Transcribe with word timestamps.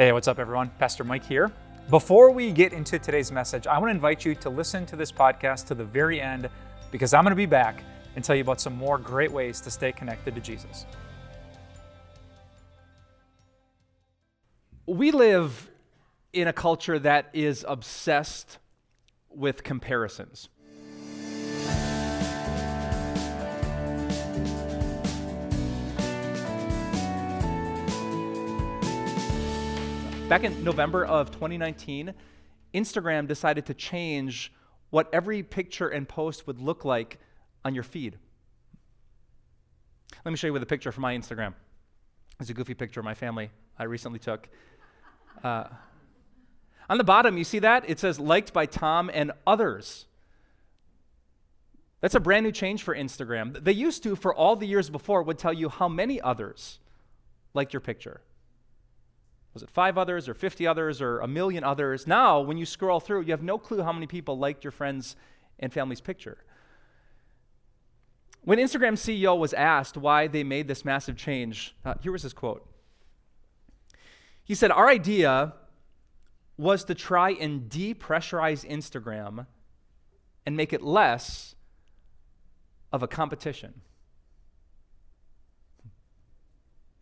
Hey, 0.00 0.12
what's 0.12 0.28
up, 0.28 0.38
everyone? 0.38 0.70
Pastor 0.78 1.04
Mike 1.04 1.26
here. 1.26 1.52
Before 1.90 2.30
we 2.30 2.52
get 2.52 2.72
into 2.72 2.98
today's 2.98 3.30
message, 3.30 3.66
I 3.66 3.76
want 3.76 3.90
to 3.90 3.94
invite 3.94 4.24
you 4.24 4.34
to 4.36 4.48
listen 4.48 4.86
to 4.86 4.96
this 4.96 5.12
podcast 5.12 5.66
to 5.66 5.74
the 5.74 5.84
very 5.84 6.22
end 6.22 6.48
because 6.90 7.12
I'm 7.12 7.22
going 7.22 7.32
to 7.32 7.36
be 7.36 7.44
back 7.44 7.82
and 8.16 8.24
tell 8.24 8.34
you 8.34 8.40
about 8.40 8.62
some 8.62 8.74
more 8.74 8.96
great 8.96 9.30
ways 9.30 9.60
to 9.60 9.70
stay 9.70 9.92
connected 9.92 10.34
to 10.34 10.40
Jesus. 10.40 10.86
We 14.86 15.10
live 15.10 15.70
in 16.32 16.48
a 16.48 16.52
culture 16.54 16.98
that 16.98 17.28
is 17.34 17.66
obsessed 17.68 18.56
with 19.28 19.62
comparisons. 19.62 20.48
Back 30.30 30.44
in 30.44 30.62
November 30.62 31.04
of 31.04 31.32
2019, 31.32 32.14
Instagram 32.72 33.26
decided 33.26 33.66
to 33.66 33.74
change 33.74 34.52
what 34.90 35.12
every 35.12 35.42
picture 35.42 35.88
and 35.88 36.08
post 36.08 36.46
would 36.46 36.60
look 36.60 36.84
like 36.84 37.18
on 37.64 37.74
your 37.74 37.82
feed. 37.82 38.16
Let 40.24 40.30
me 40.30 40.36
show 40.36 40.46
you 40.46 40.52
with 40.52 40.62
a 40.62 40.66
picture 40.66 40.92
from 40.92 41.02
my 41.02 41.16
Instagram. 41.16 41.54
It's 42.38 42.48
a 42.48 42.54
goofy 42.54 42.74
picture 42.74 43.00
of 43.00 43.04
my 43.04 43.14
family 43.14 43.50
I 43.76 43.82
recently 43.82 44.20
took. 44.20 44.48
Uh, 45.42 45.64
on 46.88 46.96
the 46.96 47.02
bottom, 47.02 47.36
you 47.36 47.42
see 47.42 47.58
that? 47.58 47.90
It 47.90 47.98
says 47.98 48.20
liked 48.20 48.52
by 48.52 48.66
Tom 48.66 49.10
and 49.12 49.32
others. 49.48 50.06
That's 52.02 52.14
a 52.14 52.20
brand 52.20 52.44
new 52.44 52.52
change 52.52 52.84
for 52.84 52.94
Instagram. 52.94 53.64
They 53.64 53.72
used 53.72 54.04
to, 54.04 54.14
for 54.14 54.32
all 54.32 54.54
the 54.54 54.68
years 54.68 54.90
before, 54.90 55.24
would 55.24 55.38
tell 55.38 55.52
you 55.52 55.68
how 55.70 55.88
many 55.88 56.20
others 56.20 56.78
liked 57.52 57.72
your 57.72 57.80
picture. 57.80 58.20
Was 59.60 59.64
it 59.64 59.70
five 59.74 59.98
others 59.98 60.26
or 60.26 60.32
50 60.32 60.66
others 60.66 61.02
or 61.02 61.18
a 61.18 61.28
million 61.28 61.64
others? 61.64 62.06
Now, 62.06 62.40
when 62.40 62.56
you 62.56 62.64
scroll 62.64 62.98
through, 62.98 63.24
you 63.24 63.32
have 63.32 63.42
no 63.42 63.58
clue 63.58 63.82
how 63.82 63.92
many 63.92 64.06
people 64.06 64.38
liked 64.38 64.64
your 64.64 64.70
friends 64.70 65.16
and 65.58 65.70
family's 65.70 66.00
picture. 66.00 66.38
When 68.40 68.58
Instagram 68.58 68.94
CEO 68.94 69.38
was 69.38 69.52
asked 69.52 69.98
why 69.98 70.28
they 70.28 70.44
made 70.44 70.66
this 70.66 70.82
massive 70.82 71.14
change, 71.18 71.76
uh, 71.84 71.92
here 72.00 72.10
was 72.10 72.22
his 72.22 72.32
quote. 72.32 72.66
He 74.42 74.54
said, 74.54 74.70
Our 74.70 74.88
idea 74.88 75.52
was 76.56 76.84
to 76.84 76.94
try 76.94 77.32
and 77.32 77.68
depressurize 77.68 78.66
Instagram 78.66 79.44
and 80.46 80.56
make 80.56 80.72
it 80.72 80.80
less 80.80 81.54
of 82.94 83.02
a 83.02 83.06
competition. 83.06 83.82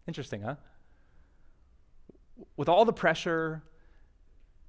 Interesting, 0.09 0.43
huh? 0.43 0.57
With 2.57 2.69
all 2.69 2.85
the 2.85 2.93
pressure 2.93 3.63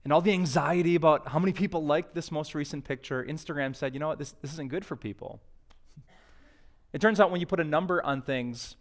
and 0.03 0.14
all 0.14 0.22
the 0.22 0.31
anxiety 0.31 0.95
about 0.95 1.28
how 1.28 1.39
many 1.39 1.53
people 1.53 1.86
liked 1.86 2.16
this 2.16 2.31
most 2.31 2.56
recent 2.56 2.84
picture, 2.86 3.23
Instagram 3.23 3.76
said, 3.76 3.94
you 3.94 4.00
know 4.00 4.08
what, 4.08 4.20
this, 4.20 4.34
this 4.42 4.53
isn't 4.53 4.70
good 4.70 4.86
for 4.86 4.95
people. 4.95 5.39
It 6.92 7.02
turns 7.02 7.20
out 7.20 7.30
when 7.30 7.39
you 7.39 7.45
put 7.45 7.59
a 7.59 7.64
number 7.64 8.03
on 8.03 8.23
things, 8.23 8.76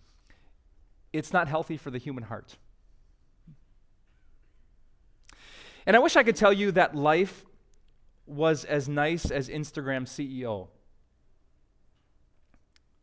it's 1.12 1.30
not 1.30 1.46
healthy 1.46 1.76
for 1.76 1.90
the 1.90 1.98
human 1.98 2.24
heart. 2.24 2.56
And 5.86 5.94
I 5.94 5.98
wish 5.98 6.16
I 6.16 6.22
could 6.22 6.34
tell 6.34 6.52
you 6.52 6.72
that 6.72 6.94
life 6.94 7.44
was 8.26 8.64
as 8.64 8.88
nice 8.88 9.30
as 9.30 9.50
Instagram 9.50 10.04
CEO, 10.06 10.68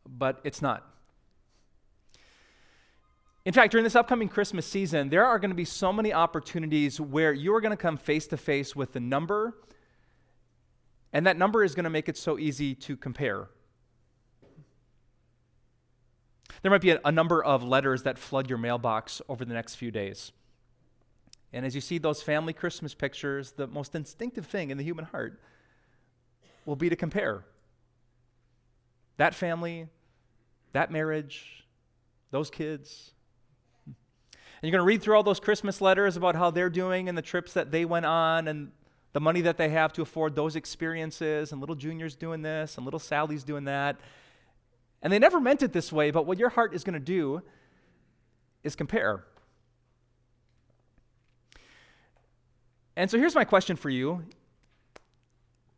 but 0.08 0.40
it's 0.42 0.60
not. 0.60 0.95
In 3.46 3.52
fact, 3.52 3.70
during 3.70 3.84
this 3.84 3.94
upcoming 3.94 4.28
Christmas 4.28 4.66
season, 4.66 5.08
there 5.08 5.24
are 5.24 5.38
going 5.38 5.52
to 5.52 5.56
be 5.56 5.64
so 5.64 5.92
many 5.92 6.12
opportunities 6.12 7.00
where 7.00 7.32
you 7.32 7.54
are 7.54 7.60
going 7.60 7.70
to 7.70 7.76
come 7.76 7.96
face 7.96 8.26
to 8.26 8.36
face 8.36 8.74
with 8.74 8.92
the 8.92 8.98
number, 8.98 9.56
and 11.12 11.24
that 11.28 11.36
number 11.36 11.62
is 11.62 11.76
going 11.76 11.84
to 11.84 11.90
make 11.90 12.08
it 12.08 12.16
so 12.16 12.40
easy 12.40 12.74
to 12.74 12.96
compare. 12.96 13.46
There 16.62 16.72
might 16.72 16.80
be 16.80 16.90
a, 16.90 17.00
a, 17.04 17.12
number 17.12 17.42
of 17.42 17.62
letters 17.62 18.02
that 18.02 18.18
flood 18.18 18.48
your 18.48 18.58
mailbox 18.58 19.22
over 19.28 19.44
the 19.44 19.54
next 19.54 19.76
few 19.76 19.92
days. 19.92 20.32
And 21.52 21.64
as 21.64 21.76
you 21.76 21.80
see 21.80 21.98
those 21.98 22.22
family 22.22 22.52
Christmas 22.52 22.94
pictures, 22.94 23.52
the 23.52 23.68
most 23.68 23.94
instinctive 23.94 24.46
thing 24.46 24.70
in 24.70 24.76
the 24.76 24.82
human 24.82 25.04
heart 25.04 25.40
will 26.64 26.74
be 26.74 26.88
to 26.88 26.96
compare. 26.96 27.44
That 29.18 29.36
family, 29.36 29.86
that 30.72 30.90
marriage, 30.90 31.64
those 32.32 32.50
kids, 32.50 33.12
you're 34.66 34.72
going 34.72 34.86
to 34.86 34.86
read 34.86 35.02
through 35.02 35.16
all 35.16 35.22
those 35.22 35.40
Christmas 35.40 35.80
letters 35.80 36.16
about 36.16 36.34
how 36.34 36.50
they're 36.50 36.70
doing 36.70 37.08
and 37.08 37.16
the 37.16 37.22
trips 37.22 37.52
that 37.52 37.70
they 37.70 37.84
went 37.84 38.06
on 38.06 38.48
and 38.48 38.72
the 39.12 39.20
money 39.20 39.40
that 39.42 39.56
they 39.56 39.70
have 39.70 39.92
to 39.94 40.02
afford 40.02 40.34
those 40.34 40.56
experiences, 40.56 41.50
and 41.50 41.60
little 41.60 41.74
Junior's 41.74 42.14
doing 42.14 42.42
this 42.42 42.76
and 42.76 42.84
little 42.84 43.00
Sally's 43.00 43.44
doing 43.44 43.64
that. 43.64 43.96
And 45.02 45.12
they 45.12 45.18
never 45.18 45.40
meant 45.40 45.62
it 45.62 45.72
this 45.72 45.92
way, 45.92 46.10
but 46.10 46.26
what 46.26 46.38
your 46.38 46.50
heart 46.50 46.74
is 46.74 46.84
going 46.84 46.94
to 46.94 47.00
do 47.00 47.42
is 48.62 48.76
compare. 48.76 49.24
And 52.96 53.10
so 53.10 53.18
here's 53.18 53.34
my 53.34 53.44
question 53.44 53.76
for 53.76 53.90
you 53.90 54.24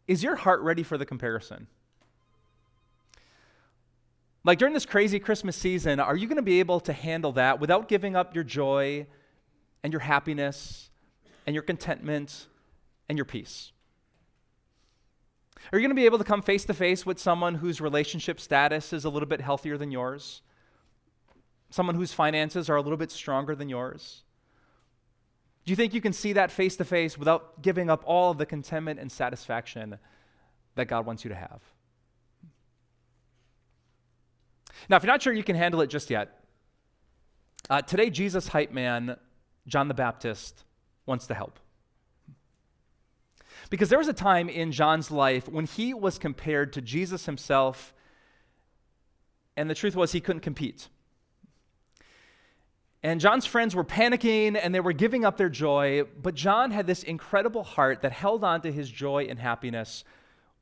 Is 0.07 0.23
your 0.23 0.37
heart 0.37 0.61
ready 0.61 0.83
for 0.83 0.97
the 0.97 1.07
comparison? 1.07 1.67
Like 4.49 4.59
during 4.59 4.73
this 4.73 4.87
crazy 4.87 5.21
Christmas 5.21 5.57
season, 5.57 6.01
are 6.01 6.17
you 6.17 6.27
going 6.27 6.37
to 6.37 6.43
be 6.43 6.59
able 6.59 6.81
to 6.81 6.93
handle 6.95 7.33
that 7.33 7.61
without 7.61 7.87
giving 7.87 8.17
up 8.17 8.35
your 8.35 8.45
joy 8.45 9.07
and 9.83 9.93
your 9.93 10.01
happiness 10.01 10.89
and 11.47 11.53
your 11.53 11.63
contentment 11.63 12.47
and 13.11 13.19
your 13.19 13.27
peace? 13.27 13.73
Are 15.71 15.79
you 15.79 15.83
going 15.83 15.95
to 15.95 16.01
be 16.01 16.07
able 16.07 16.17
to 16.17 16.25
come 16.25 16.41
face 16.41 16.65
to 16.65 16.73
face 16.73 17.05
with 17.05 17.19
someone 17.19 17.57
whose 17.57 17.79
relationship 17.83 18.41
status 18.41 18.95
is 18.95 19.05
a 19.05 19.11
little 19.11 19.29
bit 19.29 19.43
healthier 19.43 19.77
than 19.77 19.91
yours? 19.91 20.41
Someone 21.69 21.97
whose 21.97 22.15
finances 22.15 22.71
are 22.71 22.77
a 22.77 22.81
little 22.81 22.97
bit 22.97 23.11
stronger 23.11 23.55
than 23.55 23.69
yours? 23.69 24.23
Do 25.67 25.73
you 25.73 25.77
think 25.77 25.93
you 25.93 26.01
can 26.01 26.15
see 26.15 26.33
that 26.33 26.51
face 26.51 26.75
to 26.77 26.87
face 26.87 27.19
without 27.19 27.61
giving 27.61 27.91
up 27.91 28.03
all 28.07 28.31
of 28.31 28.39
the 28.39 28.47
contentment 28.47 28.99
and 28.99 29.13
satisfaction 29.13 29.99
that 30.75 30.87
God 30.87 31.05
wants 31.05 31.23
you 31.23 31.29
to 31.29 31.37
have? 31.37 31.61
Now, 34.89 34.97
if 34.97 35.03
you're 35.03 35.13
not 35.13 35.23
sure 35.23 35.33
you 35.33 35.45
can 35.45 35.57
handle 35.57 35.81
it 35.81 35.89
just 35.89 36.11
yet, 36.11 36.41
uh, 37.71 37.83
today 37.83 38.11
Jesus 38.11 38.49
hype 38.49 38.73
man, 38.73 39.17
John 39.67 39.89
the 39.89 39.95
Baptist, 39.95 40.65
wants 41.07 41.27
to 41.27 41.35
help. 41.35 41.59
Because 43.71 43.89
there 43.89 43.99
was 43.99 44.09
a 44.09 44.15
time 44.15 44.49
in 44.49 44.73
John's 44.73 45.11
life 45.11 45.49
when 45.49 45.67
he 45.67 45.93
was 45.93 46.19
compared 46.19 46.73
to 46.75 46.81
Jesus 46.81 47.27
himself, 47.27 47.93
and 49.57 49.69
the 49.69 49.75
truth 49.75 49.97
was 49.97 50.13
he 50.13 50.21
couldn't 50.21 50.41
compete. 50.41 50.89
And 53.03 53.21
John's 53.21 53.47
friends 53.47 53.77
were 53.77 53.85
panicking 53.85 54.59
and 54.61 54.75
they 54.75 54.81
were 54.81 54.93
giving 54.93 55.25
up 55.25 55.37
their 55.37 55.49
joy, 55.49 56.03
but 56.21 56.35
John 56.35 56.71
had 56.73 56.87
this 56.87 57.03
incredible 57.03 57.63
heart 57.63 58.03
that 58.03 58.13
held 58.13 58.43
on 58.43 58.61
to 58.63 58.73
his 58.73 58.91
joy 58.91 59.27
and 59.29 59.39
happiness 59.39 60.05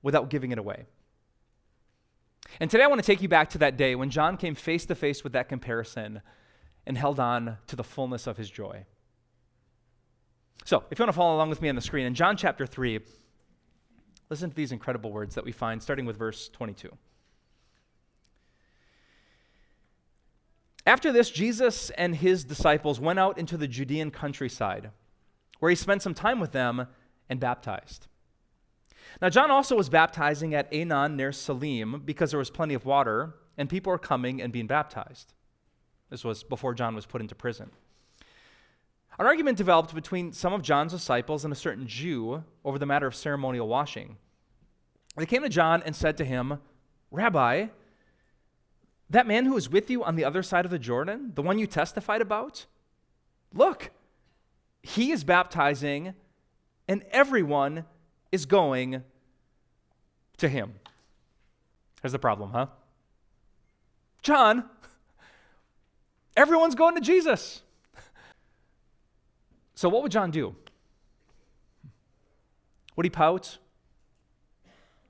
without 0.03 0.29
giving 0.29 0.53
it 0.53 0.59
away. 0.59 0.85
And 2.61 2.71
today 2.71 2.85
I 2.85 2.87
want 2.87 3.01
to 3.01 3.07
take 3.07 3.23
you 3.23 3.29
back 3.29 3.51
to 3.51 3.59
that 3.59 3.77
day 3.77 3.95
when 3.95 4.11
John 4.11 4.37
came 4.37 4.55
face 4.55 4.87
to 4.87 4.95
face 4.95 5.23
with 5.23 5.33
that 5.35 5.49
comparison 5.49 6.23
and 6.87 6.97
held 6.97 7.21
on 7.21 7.59
to 7.67 7.77
the 7.77 7.85
fullness 7.85 8.27
of 8.27 8.37
his 8.37 8.51
joy. 8.51 8.85
So, 10.65 10.85
if 10.91 10.99
you 10.99 11.03
want 11.03 11.11
to 11.11 11.17
follow 11.17 11.37
along 11.37 11.51
with 11.51 11.63
me 11.63 11.69
on 11.69 11.75
the 11.75 11.81
screen, 11.81 12.07
in 12.07 12.15
John 12.15 12.37
chapter 12.37 12.67
3, 12.67 13.01
listen 14.31 14.51
to 14.51 14.57
these 14.57 14.73
incredible 14.73 15.13
words 15.13 15.35
that 15.35 15.45
we 15.45 15.53
find 15.53 15.83
starting 15.83 16.07
with 16.07 16.17
verse 16.17 16.49
22. 16.49 16.91
After 20.87 21.13
this, 21.13 21.31
Jesus 21.31 21.91
and 21.91 22.17
his 22.17 22.45
disciples 22.45 23.01
went 23.01 23.19
out 23.19 23.39
into 23.39 23.57
the 23.57 23.67
Judean 23.67 24.11
countryside, 24.11 24.91
where 25.59 25.71
he 25.71 25.77
spent 25.77 26.03
some 26.03 26.15
time 26.15 26.39
with 26.39 26.53
them 26.53 26.87
and 27.29 27.41
baptized. 27.41 28.07
Now, 29.23 29.31
John 29.31 29.51
also 29.51 29.77
was 29.77 29.89
baptizing 29.89 30.55
at 30.55 30.71
Aenon 30.73 31.17
near 31.17 31.33
Salim 31.33 32.03
because 32.05 32.31
there 32.31 32.39
was 32.39 32.51
plenty 32.51 32.75
of 32.75 32.85
water, 32.85 33.35
and 33.57 33.69
people 33.69 33.91
were 33.91 33.99
coming 33.99 34.43
and 34.43 34.53
being 34.53 34.67
baptized. 34.67 35.33
This 36.11 36.23
was 36.23 36.45
before 36.45 36.75
John 36.75 36.95
was 36.95 37.07
put 37.07 37.21
into 37.21 37.35
prison. 37.35 37.71
An 39.19 39.27
argument 39.27 39.57
developed 39.57 39.95
between 39.95 40.33
some 40.33 40.53
of 40.53 40.61
John's 40.61 40.93
disciples 40.93 41.45
and 41.45 41.53
a 41.53 41.57
certain 41.57 41.87
Jew 41.87 42.45
over 42.65 42.79
the 42.79 42.85
matter 42.85 43.07
of 43.07 43.15
ceremonial 43.15 43.67
washing. 43.67 44.19
They 45.17 45.25
came 45.25 45.43
to 45.43 45.49
John 45.49 45.83
and 45.87 45.97
said 45.97 46.19
to 46.19 46.25
him, 46.25 46.59
Rabbi, 47.11 47.69
that 49.09 49.27
man 49.27 49.47
who 49.47 49.57
is 49.57 49.71
with 49.71 49.89
you 49.89 50.05
on 50.05 50.17
the 50.17 50.25
other 50.25 50.43
side 50.43 50.67
of 50.67 50.71
the 50.71 50.79
Jordan, 50.79 51.33
the 51.35 51.43
one 51.43 51.59
you 51.59 51.67
testified 51.67 52.21
about, 52.21 52.67
look, 53.55 53.91
he 54.83 55.13
is 55.13 55.25
baptizing, 55.25 56.15
and 56.87 57.03
everyone 57.11 57.87
is 58.37 58.45
going 58.47 59.03
to 60.37 60.49
him. 60.49 60.75
Here's 62.03 62.13
the 62.13 62.19
problem, 62.19 62.51
huh? 62.51 62.67
John, 64.23 64.69
everyone's 66.37 66.75
going 66.77 66.95
to 66.95 67.01
Jesus. 67.01 67.63
So, 69.79 69.91
what 69.91 70.03
would 70.03 70.11
John 70.11 70.31
do? 70.31 70.57
Would 72.97 73.05
he 73.05 73.11
pout? 73.11 73.59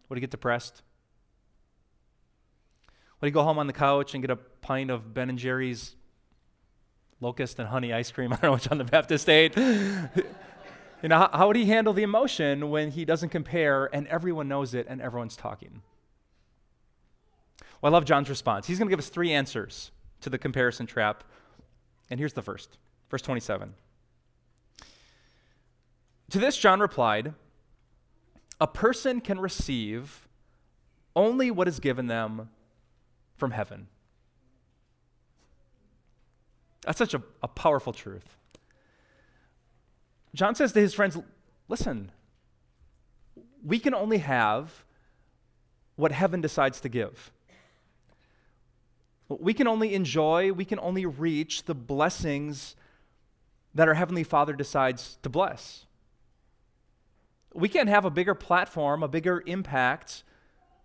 Would 0.09 0.17
he 0.17 0.21
get 0.21 0.33
depressed? 0.33 0.83
Would 3.21 3.29
he 3.29 3.31
go 3.31 3.45
home 3.45 3.61
on 3.61 3.69
the 3.69 3.73
couch 3.73 4.15
and 4.15 4.25
get 4.25 4.31
a 4.33 4.35
pint 4.35 4.91
of 4.91 5.15
Ben 5.15 5.31
and 5.31 5.39
Jerry's 5.39 5.95
locust 7.21 7.61
and 7.61 7.69
honey 7.69 7.93
ice 7.93 8.11
cream? 8.11 8.33
I 8.33 8.37
don't 8.39 8.43
know 8.43 8.53
which 8.55 8.69
on 8.73 8.79
the 8.79 8.85
Baptist 8.85 9.29
ate. 9.29 9.57
You 11.03 11.09
know, 11.09 11.19
how, 11.19 11.31
how 11.33 11.47
would 11.47 11.57
he 11.57 11.67
handle 11.67 11.93
the 11.93 12.03
emotion 12.03 12.71
when 12.71 12.91
he 12.91 13.05
doesn't 13.05 13.29
compare 13.29 13.89
and 13.95 14.07
everyone 14.09 14.49
knows 14.49 14.75
it 14.75 14.87
and 14.89 15.01
everyone's 15.01 15.37
talking? 15.37 15.83
Well, 17.81 17.93
I 17.93 17.95
love 17.95 18.05
John's 18.05 18.29
response. 18.31 18.67
He's 18.67 18.79
going 18.79 18.89
to 18.89 18.93
give 18.93 18.99
us 18.99 19.09
three 19.09 19.33
answers 19.33 19.91
to 20.23 20.31
the 20.31 20.39
comparison 20.39 20.87
trap. 20.87 21.25
And 22.11 22.19
here's 22.19 22.33
the 22.33 22.43
first, 22.43 22.79
verse 23.11 23.23
27. 23.23 23.75
To 26.31 26.39
this, 26.39 26.57
John 26.57 26.81
replied, 26.81 27.35
A 28.61 28.67
person 28.67 29.21
can 29.21 29.39
receive 29.39 30.27
only 31.15 31.51
what 31.51 31.69
is 31.69 31.81
given 31.81 32.07
them 32.07 32.51
from 33.37 33.53
heaven. 33.53 33.89
That's 36.83 36.99
such 36.99 37.15
a, 37.15 37.23
a 37.43 37.49
powerful 37.49 37.93
truth. 37.93 38.37
John 40.37 40.55
says 40.55 40.73
to 40.73 40.81
his 40.81 40.93
friends, 40.93 41.19
Listen, 41.67 42.13
we 43.65 43.79
can 43.79 43.95
only 43.95 44.19
have 44.19 44.85
what 45.97 46.13
heaven 46.13 46.43
decides 46.43 46.79
to 46.83 46.89
give. 46.91 47.33
We 49.29 49.55
can 49.55 49.67
only 49.67 49.95
enjoy, 49.95 50.53
we 50.53 50.67
can 50.67 50.79
only 50.79 51.07
reach 51.07 51.65
the 51.65 51.75
blessings 51.75 52.77
that 53.75 53.89
our 53.89 53.95
Heavenly 53.95 54.23
Father 54.23 54.53
decides 54.53 55.19
to 55.23 55.29
bless. 55.29 55.87
We 57.53 57.69
can't 57.69 57.89
have 57.89 58.05
a 58.05 58.11
bigger 58.11 58.35
platform, 58.35 59.03
a 59.03 59.09
bigger 59.09 59.43
impact. 59.47 60.23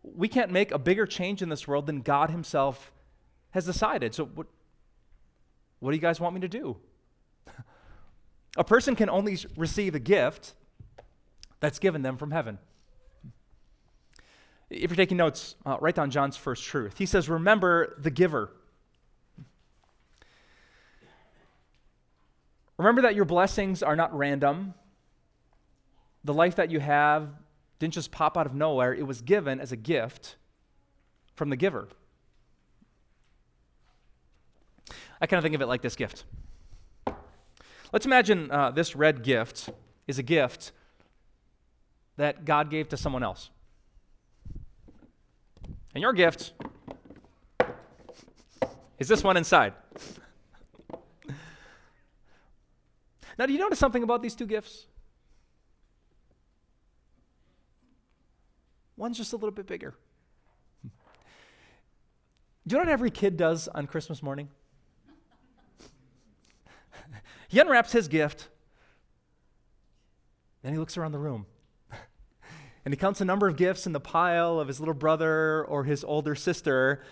We 0.01 0.27
can't 0.27 0.49
make 0.49 0.71
a 0.71 0.79
bigger 0.79 1.05
change 1.05 1.41
in 1.41 1.49
this 1.49 1.67
world 1.67 1.85
than 1.85 2.01
God 2.01 2.31
Himself 2.31 2.91
has 3.51 3.65
decided. 3.65 4.15
So, 4.15 4.25
what, 4.25 4.47
what 5.79 5.91
do 5.91 5.97
you 5.97 6.01
guys 6.01 6.19
want 6.19 6.33
me 6.33 6.41
to 6.41 6.47
do? 6.47 6.77
A 8.57 8.63
person 8.63 8.95
can 8.95 9.09
only 9.09 9.37
receive 9.55 9.95
a 9.95 9.99
gift 9.99 10.53
that's 11.59 11.79
given 11.79 12.01
them 12.01 12.17
from 12.17 12.31
heaven. 12.31 12.59
If 14.69 14.89
you're 14.89 14.95
taking 14.95 15.17
notes, 15.17 15.55
uh, 15.65 15.77
write 15.79 15.95
down 15.95 16.11
John's 16.11 16.37
first 16.37 16.63
truth. 16.63 16.97
He 16.97 17.05
says, 17.05 17.29
Remember 17.29 17.95
the 17.99 18.09
giver. 18.09 18.51
Remember 22.77 23.01
that 23.03 23.15
your 23.15 23.25
blessings 23.25 23.83
are 23.83 23.95
not 23.95 24.17
random. 24.17 24.73
The 26.23 26.33
life 26.33 26.55
that 26.55 26.71
you 26.71 26.79
have 26.79 27.29
didn't 27.79 27.93
just 27.93 28.11
pop 28.11 28.37
out 28.37 28.45
of 28.45 28.55
nowhere, 28.55 28.93
it 28.93 29.05
was 29.05 29.21
given 29.21 29.59
as 29.59 29.71
a 29.71 29.75
gift 29.75 30.35
from 31.35 31.49
the 31.49 31.55
giver. 31.55 31.89
I 35.19 35.27
kind 35.27 35.37
of 35.37 35.43
think 35.43 35.55
of 35.55 35.61
it 35.61 35.67
like 35.67 35.81
this 35.81 35.95
gift. 35.95 36.23
Let's 37.91 38.05
imagine 38.05 38.49
uh, 38.51 38.71
this 38.71 38.95
red 38.95 39.21
gift 39.21 39.69
is 40.07 40.17
a 40.17 40.23
gift 40.23 40.71
that 42.17 42.45
God 42.45 42.69
gave 42.69 42.87
to 42.89 42.97
someone 42.97 43.23
else. 43.23 43.49
And 45.93 46.01
your 46.01 46.13
gift 46.13 46.53
is 48.97 49.07
this 49.09 49.23
one 49.23 49.35
inside. 49.35 49.73
now, 53.37 53.45
do 53.45 53.51
you 53.51 53.59
notice 53.59 53.79
something 53.79 54.03
about 54.03 54.21
these 54.21 54.35
two 54.35 54.45
gifts? 54.45 54.85
One's 58.95 59.17
just 59.17 59.33
a 59.33 59.35
little 59.35 59.51
bit 59.51 59.65
bigger. 59.65 59.95
Do 60.83 60.91
you 62.67 62.77
know 62.77 62.83
what 62.83 62.89
every 62.89 63.09
kid 63.09 63.35
does 63.35 63.67
on 63.67 63.87
Christmas 63.87 64.21
morning? 64.21 64.49
He 67.51 67.59
unwraps 67.59 67.91
his 67.91 68.07
gift, 68.07 68.47
then 70.61 70.71
he 70.71 70.79
looks 70.79 70.95
around 70.95 71.11
the 71.11 71.19
room 71.19 71.45
and 72.85 72.93
he 72.93 72.95
counts 72.95 73.19
the 73.19 73.25
number 73.25 73.45
of 73.45 73.57
gifts 73.57 73.85
in 73.85 73.91
the 73.91 73.99
pile 73.99 74.57
of 74.57 74.69
his 74.69 74.79
little 74.79 74.93
brother 74.93 75.65
or 75.65 75.83
his 75.83 76.05
older 76.05 76.33
sister. 76.33 77.03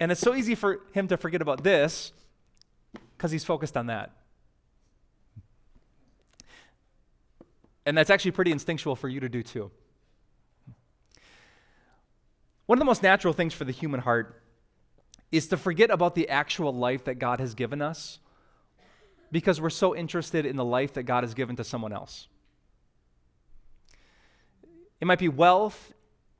And 0.00 0.10
it's 0.10 0.20
so 0.20 0.34
easy 0.34 0.56
for 0.56 0.80
him 0.90 1.06
to 1.06 1.16
forget 1.16 1.40
about 1.40 1.62
this 1.62 2.10
because 3.16 3.30
he's 3.30 3.44
focused 3.44 3.76
on 3.76 3.86
that. 3.86 4.10
And 7.86 7.96
that's 7.96 8.10
actually 8.10 8.32
pretty 8.32 8.50
instinctual 8.50 8.96
for 8.96 9.08
you 9.08 9.20
to 9.20 9.28
do 9.28 9.44
too. 9.44 9.70
One 12.66 12.78
of 12.78 12.80
the 12.80 12.84
most 12.84 13.04
natural 13.04 13.32
things 13.32 13.54
for 13.54 13.64
the 13.64 13.70
human 13.70 14.00
heart 14.00 14.42
is 15.30 15.46
to 15.48 15.56
forget 15.56 15.92
about 15.92 16.16
the 16.16 16.28
actual 16.28 16.74
life 16.74 17.04
that 17.04 17.20
God 17.20 17.38
has 17.38 17.54
given 17.54 17.80
us 17.80 18.18
because 19.30 19.60
we're 19.60 19.70
so 19.70 19.94
interested 19.94 20.46
in 20.46 20.56
the 20.56 20.64
life 20.64 20.92
that 20.94 21.04
God 21.04 21.24
has 21.24 21.34
given 21.34 21.56
to 21.56 21.64
someone 21.64 21.92
else. 21.92 22.28
It 25.00 25.06
might 25.06 25.18
be 25.18 25.28
wealth, 25.28 25.92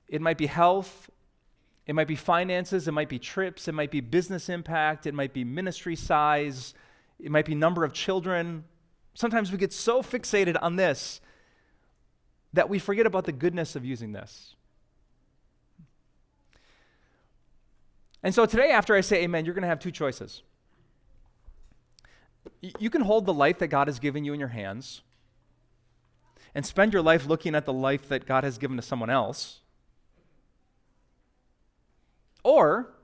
it 0.09 0.21
might 0.21 0.39
be 0.39 0.47
health, 0.47 1.11
it 1.87 1.95
might 1.95 2.09
be 2.09 2.17
finances, 2.17 2.89
it 2.89 2.93
might 2.93 3.09
be 3.09 3.19
trips, 3.19 3.69
it 3.69 3.73
might 3.73 3.91
be 3.91 4.01
business 4.01 4.49
impact, 4.49 5.07
it 5.07 5.15
might 5.15 5.33
be 5.33 5.45
ministry 5.45 5.95
size, 5.95 6.75
it 7.21 7.31
might 7.31 7.45
be 7.45 7.55
number 7.55 7.85
of 7.85 7.93
children. 7.93 8.65
Sometimes 9.15 9.53
we 9.53 9.59
get 9.59 9.73
so 9.73 10.03
fixated 10.03 10.57
on 10.61 10.77
this 10.77 11.21
that 12.53 12.69
we 12.69 12.79
forget 12.79 13.07
about 13.07 13.25
the 13.25 13.33
goodness 13.33 13.77
of 13.77 13.85
using 13.85 14.13
this. 14.13 14.55
And 18.23 18.35
so 18.35 18.47
today, 18.47 18.71
after 18.71 18.95
I 18.95 19.03
say 19.03 19.23
amen, 19.23 19.45
you're 19.45 19.55
going 19.55 19.63
to 19.63 19.69
have 19.69 19.79
two 19.79 19.93
choices. 19.93 20.43
You 22.79 22.91
can 22.91 23.03
hold 23.03 23.27
the 23.27 23.35
life 23.35 23.59
that 23.59 23.69
God 23.69 23.89
has 23.89 23.99
given 23.99 24.25
you 24.25 24.33
in 24.33 24.41
your 24.41 24.49
hands 24.49 25.03
and 26.55 26.65
spend 26.65 26.93
your 26.93 27.03
life 27.03 27.27
looking 27.27 27.55
at 27.55 27.67
the 27.67 27.73
life 27.73 28.09
that 28.09 28.27
God 28.27 28.45
has 28.45 28.57
given 28.57 28.77
to 28.77 28.83
someone 28.83 29.11
else. 29.11 29.61
Or 32.43 32.95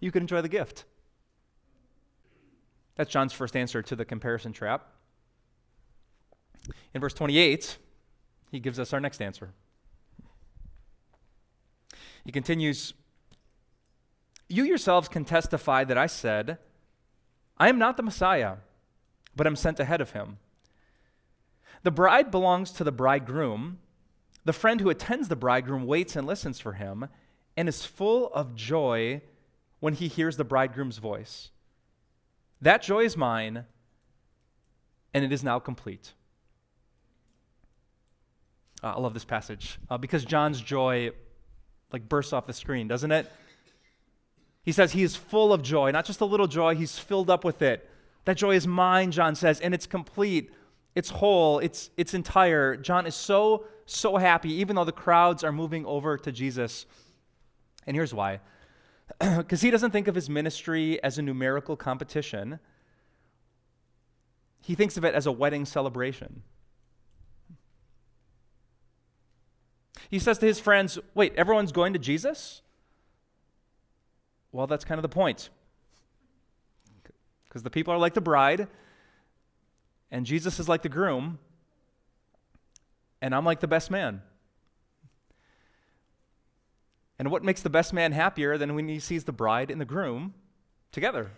you 0.00 0.10
can 0.10 0.22
enjoy 0.22 0.42
the 0.42 0.48
gift. 0.48 0.84
That's 2.96 3.10
John's 3.10 3.32
first 3.32 3.56
answer 3.56 3.80
to 3.82 3.96
the 3.96 4.04
comparison 4.04 4.52
trap. 4.52 4.88
In 6.92 7.00
verse 7.00 7.14
28, 7.14 7.78
he 8.50 8.60
gives 8.60 8.78
us 8.78 8.92
our 8.92 9.00
next 9.00 9.22
answer. 9.22 9.54
He 12.24 12.30
continues 12.30 12.92
You 14.52 14.64
yourselves 14.64 15.08
can 15.08 15.24
testify 15.24 15.82
that 15.84 15.96
I 15.96 16.04
said, 16.04 16.58
I 17.56 17.70
am 17.70 17.78
not 17.78 17.96
the 17.96 18.02
Messiah, 18.02 18.56
but 19.34 19.46
I 19.46 19.48
am 19.48 19.56
sent 19.56 19.80
ahead 19.80 20.02
of 20.02 20.10
him. 20.10 20.36
The 21.84 21.90
bride 21.90 22.30
belongs 22.30 22.70
to 22.72 22.84
the 22.84 22.92
bridegroom. 22.92 23.78
The 24.44 24.52
friend 24.52 24.82
who 24.82 24.90
attends 24.90 25.28
the 25.28 25.36
bridegroom 25.36 25.86
waits 25.86 26.16
and 26.16 26.26
listens 26.26 26.60
for 26.60 26.74
him 26.74 27.08
and 27.56 27.66
is 27.66 27.86
full 27.86 28.30
of 28.34 28.54
joy 28.54 29.22
when 29.80 29.94
he 29.94 30.06
hears 30.06 30.36
the 30.36 30.44
bridegroom's 30.44 30.98
voice. 30.98 31.50
That 32.60 32.82
joy 32.82 33.04
is 33.04 33.16
mine, 33.16 33.64
and 35.14 35.24
it 35.24 35.32
is 35.32 35.42
now 35.42 35.60
complete. 35.60 36.12
Uh, 38.84 38.92
I 38.96 39.00
love 39.00 39.14
this 39.14 39.24
passage 39.24 39.78
uh, 39.88 39.96
because 39.96 40.26
John's 40.26 40.60
joy 40.60 41.12
like 41.90 42.06
bursts 42.06 42.34
off 42.34 42.46
the 42.46 42.52
screen, 42.52 42.86
doesn't 42.86 43.12
it? 43.12 43.32
He 44.62 44.72
says 44.72 44.92
he 44.92 45.02
is 45.02 45.16
full 45.16 45.52
of 45.52 45.62
joy, 45.62 45.90
not 45.90 46.04
just 46.04 46.20
a 46.20 46.24
little 46.24 46.46
joy, 46.46 46.74
he's 46.74 46.98
filled 46.98 47.28
up 47.28 47.44
with 47.44 47.62
it. 47.62 47.88
That 48.24 48.36
joy 48.36 48.54
is 48.54 48.66
mine, 48.66 49.10
John 49.10 49.34
says, 49.34 49.60
and 49.60 49.74
it's 49.74 49.86
complete, 49.86 50.52
it's 50.94 51.10
whole, 51.10 51.58
it's, 51.58 51.90
it's 51.96 52.14
entire. 52.14 52.76
John 52.76 53.06
is 53.06 53.16
so, 53.16 53.64
so 53.86 54.16
happy, 54.16 54.52
even 54.54 54.76
though 54.76 54.84
the 54.84 54.92
crowds 54.92 55.42
are 55.42 55.50
moving 55.50 55.84
over 55.84 56.16
to 56.16 56.30
Jesus. 56.30 56.86
And 57.86 57.96
here's 57.96 58.14
why 58.14 58.40
because 59.36 59.60
he 59.60 59.70
doesn't 59.70 59.90
think 59.90 60.06
of 60.06 60.14
his 60.14 60.30
ministry 60.30 61.02
as 61.02 61.18
a 61.18 61.22
numerical 61.22 61.76
competition, 61.76 62.60
he 64.60 64.76
thinks 64.76 64.96
of 64.96 65.04
it 65.04 65.14
as 65.14 65.26
a 65.26 65.32
wedding 65.32 65.64
celebration. 65.64 66.42
He 70.08 70.20
says 70.20 70.38
to 70.38 70.46
his 70.46 70.60
friends, 70.60 70.98
Wait, 71.14 71.34
everyone's 71.36 71.72
going 71.72 71.92
to 71.94 71.98
Jesus? 71.98 72.62
Well, 74.52 74.66
that's 74.66 74.84
kind 74.84 74.98
of 74.98 75.02
the 75.02 75.08
point. 75.08 75.48
Because 77.48 77.62
the 77.62 77.70
people 77.70 77.92
are 77.92 77.98
like 77.98 78.14
the 78.14 78.20
bride, 78.20 78.68
and 80.10 80.24
Jesus 80.24 80.60
is 80.60 80.68
like 80.68 80.82
the 80.82 80.88
groom, 80.88 81.38
and 83.20 83.34
I'm 83.34 83.44
like 83.44 83.60
the 83.60 83.68
best 83.68 83.90
man. 83.90 84.22
And 87.18 87.30
what 87.30 87.44
makes 87.44 87.62
the 87.62 87.70
best 87.70 87.92
man 87.92 88.12
happier 88.12 88.58
than 88.58 88.74
when 88.74 88.88
he 88.88 88.98
sees 88.98 89.24
the 89.24 89.32
bride 89.32 89.70
and 89.70 89.80
the 89.80 89.84
groom 89.84 90.34
together. 90.90 91.30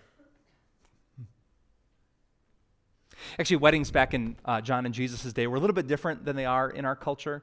Actually, 3.38 3.56
weddings 3.56 3.90
back 3.90 4.14
in 4.14 4.36
uh, 4.44 4.60
John 4.60 4.86
and 4.86 4.94
Jesus' 4.94 5.32
day 5.32 5.46
were 5.46 5.56
a 5.56 5.60
little 5.60 5.74
bit 5.74 5.86
different 5.86 6.24
than 6.24 6.36
they 6.36 6.46
are 6.46 6.70
in 6.70 6.84
our 6.84 6.96
culture. 6.96 7.42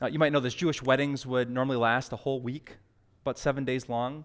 Uh, 0.00 0.06
you 0.06 0.18
might 0.18 0.32
know 0.32 0.40
this 0.40 0.54
Jewish 0.54 0.82
weddings 0.82 1.26
would 1.26 1.50
normally 1.50 1.76
last 1.76 2.12
a 2.12 2.16
whole 2.16 2.40
week, 2.40 2.76
about 3.22 3.38
seven 3.38 3.64
days 3.64 3.88
long. 3.88 4.24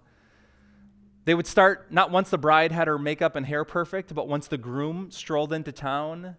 They 1.25 1.33
would 1.33 1.47
start 1.47 1.91
not 1.91 2.11
once 2.11 2.29
the 2.29 2.37
bride 2.37 2.71
had 2.71 2.87
her 2.87 2.99
makeup 2.99 3.35
and 3.35 3.45
hair 3.45 3.63
perfect, 3.63 4.13
but 4.13 4.27
once 4.27 4.47
the 4.47 4.57
groom 4.57 5.09
strolled 5.09 5.53
into 5.53 5.71
town 5.71 6.35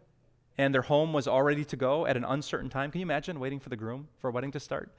and 0.59 0.75
their 0.75 0.83
home 0.83 1.13
was 1.13 1.27
all 1.27 1.43
ready 1.43 1.65
to 1.65 1.77
go 1.77 2.07
at 2.07 2.17
an 2.17 2.25
uncertain 2.25 2.69
time. 2.69 2.91
Can 2.91 3.01
you 3.01 3.07
imagine 3.07 3.41
waiting 3.41 3.61
for 3.61 3.71
the 3.71 3.77
groom 3.77 4.09
for 4.21 4.29
a 4.29 4.33
wedding 4.33 4.53
to 4.53 4.61
start? 4.61 4.93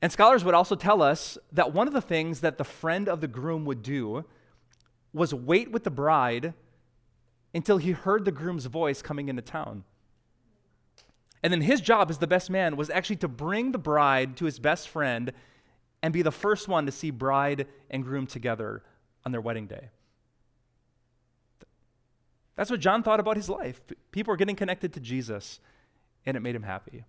And 0.00 0.12
scholars 0.12 0.44
would 0.44 0.54
also 0.54 0.76
tell 0.76 1.02
us 1.02 1.38
that 1.52 1.72
one 1.72 1.88
of 1.88 1.92
the 1.92 2.00
things 2.00 2.40
that 2.40 2.58
the 2.58 2.64
friend 2.64 3.08
of 3.08 3.20
the 3.20 3.28
groom 3.28 3.64
would 3.64 3.82
do 3.82 4.24
was 5.12 5.34
wait 5.34 5.72
with 5.72 5.84
the 5.84 5.90
bride 5.90 6.54
until 7.54 7.78
he 7.78 7.92
heard 7.92 8.24
the 8.24 8.32
groom's 8.32 8.66
voice 8.66 9.02
coming 9.02 9.28
into 9.28 9.42
town. 9.42 9.84
And 11.42 11.52
then 11.52 11.62
his 11.62 11.80
job 11.80 12.10
as 12.10 12.18
the 12.18 12.26
best 12.26 12.50
man 12.50 12.76
was 12.76 12.90
actually 12.90 13.16
to 13.16 13.28
bring 13.28 13.72
the 13.72 13.78
bride 13.78 14.36
to 14.36 14.44
his 14.44 14.58
best 14.58 14.88
friend 14.88 15.32
and 16.02 16.12
be 16.12 16.22
the 16.22 16.32
first 16.32 16.68
one 16.68 16.86
to 16.86 16.92
see 16.92 17.10
bride 17.10 17.66
and 17.90 18.04
groom 18.04 18.26
together 18.26 18.82
on 19.24 19.32
their 19.32 19.40
wedding 19.40 19.66
day. 19.66 19.90
That's 22.56 22.70
what 22.70 22.80
John 22.80 23.02
thought 23.02 23.20
about 23.20 23.36
his 23.36 23.48
life. 23.48 23.80
People 24.10 24.32
were 24.32 24.36
getting 24.36 24.56
connected 24.56 24.92
to 24.94 25.00
Jesus, 25.00 25.60
and 26.24 26.36
it 26.36 26.40
made 26.40 26.54
him 26.54 26.62
happy. 26.62 27.04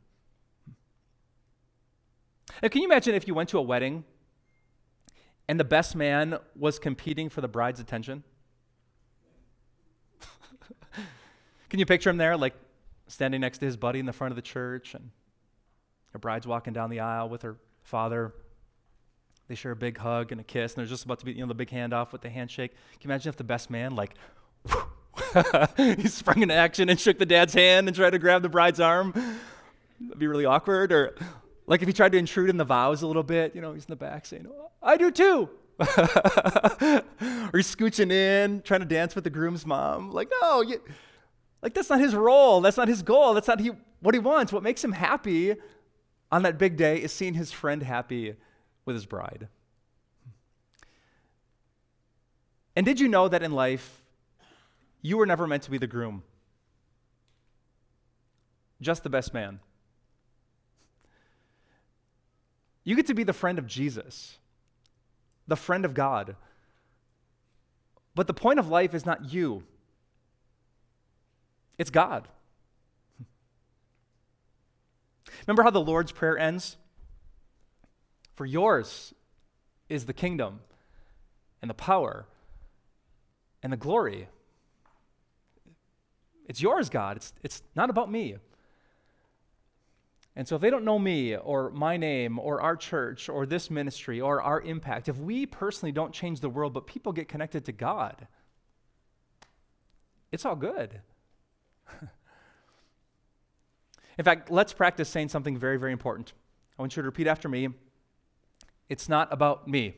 Now, 2.61 2.69
can 2.69 2.81
you 2.81 2.87
imagine 2.87 3.15
if 3.15 3.27
you 3.27 3.33
went 3.33 3.49
to 3.49 3.57
a 3.57 3.61
wedding 3.61 4.03
and 5.47 5.59
the 5.59 5.63
best 5.63 5.95
man 5.95 6.39
was 6.55 6.79
competing 6.79 7.29
for 7.29 7.41
the 7.41 7.47
bride's 7.47 7.79
attention? 7.79 8.23
can 11.69 11.79
you 11.79 11.85
picture 11.85 12.09
him 12.09 12.17
there, 12.17 12.35
like 12.35 12.55
standing 13.07 13.41
next 13.41 13.59
to 13.59 13.65
his 13.65 13.77
buddy 13.77 13.99
in 13.99 14.05
the 14.05 14.13
front 14.13 14.31
of 14.31 14.35
the 14.35 14.41
church, 14.41 14.93
and 14.95 15.11
the 16.11 16.19
bride's 16.19 16.47
walking 16.47 16.73
down 16.73 16.89
the 16.89 16.99
aisle 16.99 17.29
with 17.29 17.43
her 17.43 17.57
father? 17.83 18.33
They 19.47 19.55
share 19.55 19.71
a 19.71 19.75
big 19.75 19.97
hug 19.97 20.31
and 20.31 20.41
a 20.41 20.43
kiss, 20.43 20.73
and 20.73 20.81
they're 20.81 20.89
just 20.89 21.05
about 21.05 21.19
to 21.19 21.25
be, 21.25 21.31
you 21.31 21.41
know, 21.41 21.47
the 21.47 21.53
big 21.53 21.69
handoff 21.69 22.11
with 22.11 22.21
the 22.21 22.29
handshake. 22.29 22.71
Can 22.71 23.01
you 23.01 23.07
imagine 23.13 23.29
if 23.29 23.37
the 23.37 23.43
best 23.45 23.69
man, 23.69 23.95
like, 23.95 24.13
he 25.77 26.07
sprung 26.07 26.41
into 26.41 26.53
action 26.53 26.89
and 26.89 26.99
shook 26.99 27.17
the 27.17 27.25
dad's 27.25 27.53
hand 27.53 27.87
and 27.87 27.95
tried 27.95 28.09
to 28.11 28.19
grab 28.19 28.41
the 28.41 28.49
bride's 28.49 28.79
arm? 28.79 29.13
That'd 29.99 30.19
be 30.19 30.27
really 30.27 30.45
awkward. 30.45 30.91
Or 30.91 31.15
like 31.65 31.81
if 31.81 31.87
he 31.87 31.93
tried 31.93 32.11
to 32.11 32.17
intrude 32.17 32.49
in 32.49 32.57
the 32.57 32.65
vows 32.65 33.01
a 33.01 33.07
little 33.07 33.23
bit, 33.23 33.55
you 33.55 33.61
know, 33.61 33.73
he's 33.73 33.85
in 33.85 33.91
the 33.91 33.95
back 33.95 34.25
saying, 34.25 34.47
I 34.81 34.97
do 34.97 35.11
too. 35.11 35.49
or 35.79 35.85
he's 37.53 37.73
scooching 37.73 38.11
in, 38.11 38.61
trying 38.63 38.79
to 38.79 38.85
dance 38.85 39.15
with 39.15 39.23
the 39.23 39.29
groom's 39.29 39.65
mom. 39.65 40.11
Like, 40.11 40.29
no, 40.41 40.61
you, 40.61 40.81
like 41.61 41.73
that's 41.73 41.89
not 41.89 41.99
his 41.99 42.15
role. 42.15 42.61
That's 42.61 42.77
not 42.77 42.87
his 42.87 43.01
goal. 43.01 43.33
That's 43.33 43.47
not 43.47 43.59
he, 43.59 43.71
what 44.01 44.15
he 44.15 44.19
wants. 44.19 44.51
What 44.51 44.63
makes 44.63 44.83
him 44.83 44.91
happy 44.91 45.55
on 46.31 46.43
that 46.43 46.57
big 46.57 46.77
day 46.77 46.97
is 47.01 47.11
seeing 47.11 47.35
his 47.35 47.51
friend 47.51 47.83
happy 47.83 48.35
with 48.87 48.95
his 48.95 49.05
bride. 49.05 49.47
And 52.75 52.85
did 52.85 52.99
you 52.99 53.07
know 53.07 53.27
that 53.27 53.43
in 53.43 53.51
life, 53.51 54.01
you 55.01 55.17
were 55.17 55.25
never 55.25 55.45
meant 55.45 55.63
to 55.63 55.71
be 55.71 55.77
the 55.77 55.87
groom? 55.87 56.23
Just 58.81 59.03
the 59.03 59.09
best 59.09 59.33
man. 59.33 59.59
You 62.83 62.95
get 62.95 63.07
to 63.07 63.13
be 63.13 63.23
the 63.23 63.33
friend 63.33 63.59
of 63.59 63.67
Jesus, 63.67 64.37
the 65.47 65.55
friend 65.55 65.85
of 65.85 65.93
God. 65.93 66.35
But 68.15 68.27
the 68.27 68.33
point 68.33 68.59
of 68.59 68.69
life 68.69 68.93
is 68.93 69.05
not 69.05 69.33
you, 69.33 69.63
it's 71.77 71.89
God. 71.89 72.27
Remember 75.45 75.63
how 75.63 75.69
the 75.69 75.81
Lord's 75.81 76.11
Prayer 76.11 76.37
ends? 76.37 76.77
For 78.37 78.45
yours 78.45 79.13
is 79.89 80.05
the 80.05 80.13
kingdom 80.13 80.59
and 81.59 81.69
the 81.69 81.73
power 81.75 82.27
and 83.63 83.73
the 83.73 83.77
glory. 83.77 84.27
It's 86.45 86.61
yours, 86.61 86.91
God. 86.91 87.17
It's, 87.17 87.33
it's 87.41 87.63
not 87.75 87.89
about 87.89 88.11
me. 88.11 88.35
And 90.35 90.47
so, 90.47 90.55
if 90.55 90.61
they 90.61 90.69
don't 90.69 90.85
know 90.85 90.99
me 90.99 91.35
or 91.35 91.71
my 91.71 91.97
name 91.97 92.37
or 92.37 92.61
our 92.61 92.75
church 92.75 93.27
or 93.27 93.47
this 93.47 93.71
ministry 93.71 94.21
or 94.21 94.39
our 94.39 94.61
impact, 94.61 95.09
if 95.09 95.17
we 95.17 95.47
personally 95.47 95.91
don't 95.91 96.13
change 96.13 96.39
the 96.39 96.49
world, 96.49 96.73
but 96.73 96.85
people 96.85 97.11
get 97.11 97.27
connected 97.27 97.65
to 97.65 97.71
God, 97.71 98.27
it's 100.31 100.45
all 100.45 100.55
good. 100.55 101.01
In 104.19 104.23
fact, 104.23 104.51
let's 104.51 104.73
practice 104.73 105.09
saying 105.09 105.29
something 105.29 105.57
very, 105.57 105.77
very 105.77 105.91
important. 105.91 106.33
I 106.77 106.83
want 106.83 106.95
you 106.95 107.01
to 107.01 107.07
repeat 107.07 107.25
after 107.25 107.49
me 107.49 107.69
It's 108.89 109.09
not 109.09 109.31
about 109.31 109.67
me. 109.67 109.95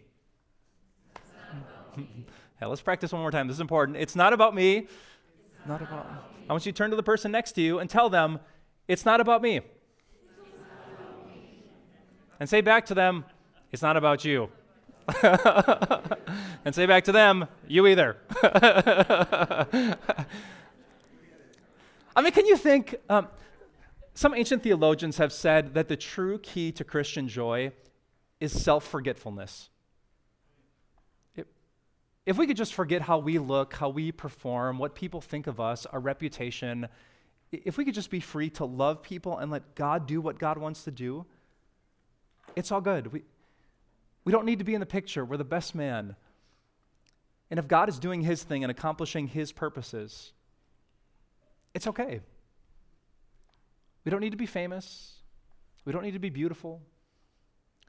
yeah, 1.98 2.68
let's 2.68 2.82
practice 2.82 3.12
one 3.12 3.22
more 3.22 3.32
time. 3.32 3.48
This 3.48 3.58
is 3.58 3.62
important. 3.62 3.98
It's 3.98 4.16
not 4.16 4.34
about 4.34 4.56
me. 4.56 4.78
It's 4.78 5.68
not, 5.68 5.82
about, 5.82 6.06
about 6.06 6.32
me. 6.34 6.46
I 6.50 6.54
want 6.54 6.66
you 6.66 6.72
to 6.72 6.78
turn 6.78 6.90
to 6.90 6.96
the 6.96 7.04
person 7.04 7.32
next 7.32 7.54
to 7.54 7.62
you 7.62 7.80
and 7.80 7.90
tell 7.90 8.10
them, 8.10 8.40
It's 8.88 9.06
not 9.06 9.22
about 9.22 9.42
me 9.42 9.62
and 12.40 12.50
say 12.50 12.62
back 12.62 12.86
to 12.86 12.94
them, 12.94 13.26
it's 13.72 13.82
not 13.82 13.98
about 13.98 14.24
you. 14.26 14.50
and 16.66 16.74
say 16.74 16.86
back 16.86 17.04
to 17.04 17.12
them, 17.12 17.48
you 17.68 17.86
either. 17.88 18.18
I 22.16 22.22
mean, 22.22 22.32
can 22.32 22.46
you 22.46 22.56
think? 22.56 22.96
Um, 23.10 23.28
some 24.14 24.34
ancient 24.34 24.64
theologians 24.64 25.18
have 25.18 25.32
said 25.32 25.74
that 25.74 25.88
the 25.88 25.96
true 25.96 26.40
key 26.40 26.72
to 26.74 26.84
Christian 26.84 27.28
joy 27.28 27.72
is 28.40 28.52
self 28.62 28.88
forgetfulness. 28.88 29.70
If 32.26 32.38
we 32.38 32.46
could 32.46 32.58
just 32.58 32.76
forget 32.76 33.02
how 33.02 33.18
we 33.18 33.40
look, 33.40 33.74
how 33.74 33.90
we 33.90 34.12
perform, 34.12 34.78
what 34.78 34.94
people 34.94 35.20
think 35.20 35.48
of 35.48 35.60
us, 35.60 35.88
our 35.88 36.00
reputation, 36.00 36.88
if 37.52 37.78
we 37.78 37.86
could 37.86 37.96
just 37.96 38.12
be 38.12 38.20
free 38.20 38.52
to 38.52 38.66
love 38.66 39.02
people 39.02 39.38
and 39.38 39.50
let 39.50 39.74
God 39.74 40.06
do 40.06 40.22
what 40.22 40.38
God 40.38 40.60
wants 40.60 40.84
to 40.84 40.92
do, 40.92 41.26
it's 42.56 42.72
all 42.72 42.82
good. 42.82 43.12
We, 43.12 43.24
we 44.26 44.32
don't 44.32 44.46
need 44.46 44.60
to 44.60 44.66
be 44.66 44.76
in 44.76 44.80
the 44.80 44.86
picture. 44.86 45.26
We're 45.26 45.38
the 45.38 45.44
best 45.44 45.74
man. 45.74 46.16
And 47.50 47.58
if 47.58 47.68
God 47.68 47.90
is 47.90 47.98
doing 47.98 48.22
his 48.22 48.44
thing 48.44 48.64
and 48.64 48.70
accomplishing 48.70 49.28
his 49.28 49.52
purposes, 49.52 50.34
it's 51.74 51.88
okay. 51.88 52.22
We 54.06 54.12
don't 54.12 54.22
need 54.22 54.32
to 54.32 54.38
be 54.38 54.46
famous. 54.46 55.16
We 55.84 55.94
don't 55.94 56.04
need 56.04 56.14
to 56.14 56.20
be 56.20 56.30
beautiful. 56.30 56.82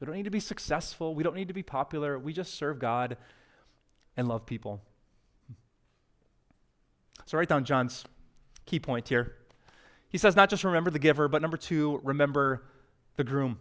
We 0.00 0.06
don't 0.06 0.16
need 0.16 0.24
to 0.24 0.30
be 0.30 0.40
successful. 0.40 1.14
We 1.14 1.22
don't 1.22 1.36
need 1.36 1.48
to 1.48 1.54
be 1.54 1.62
popular. 1.62 2.18
We 2.18 2.32
just 2.32 2.54
serve 2.54 2.78
God 2.78 3.18
and 4.16 4.26
love 4.26 4.46
people. 4.46 4.80
So 7.26 7.38
write 7.38 7.48
down 7.48 7.64
John's 7.64 8.04
key 8.66 8.80
point 8.80 9.08
here. 9.08 9.34
He 10.08 10.18
says, 10.18 10.34
not 10.34 10.50
just 10.50 10.64
remember 10.64 10.90
the 10.90 10.98
giver, 10.98 11.28
but 11.28 11.42
number 11.42 11.56
two, 11.56 12.00
remember 12.02 12.64
the 13.16 13.24
groom. 13.24 13.58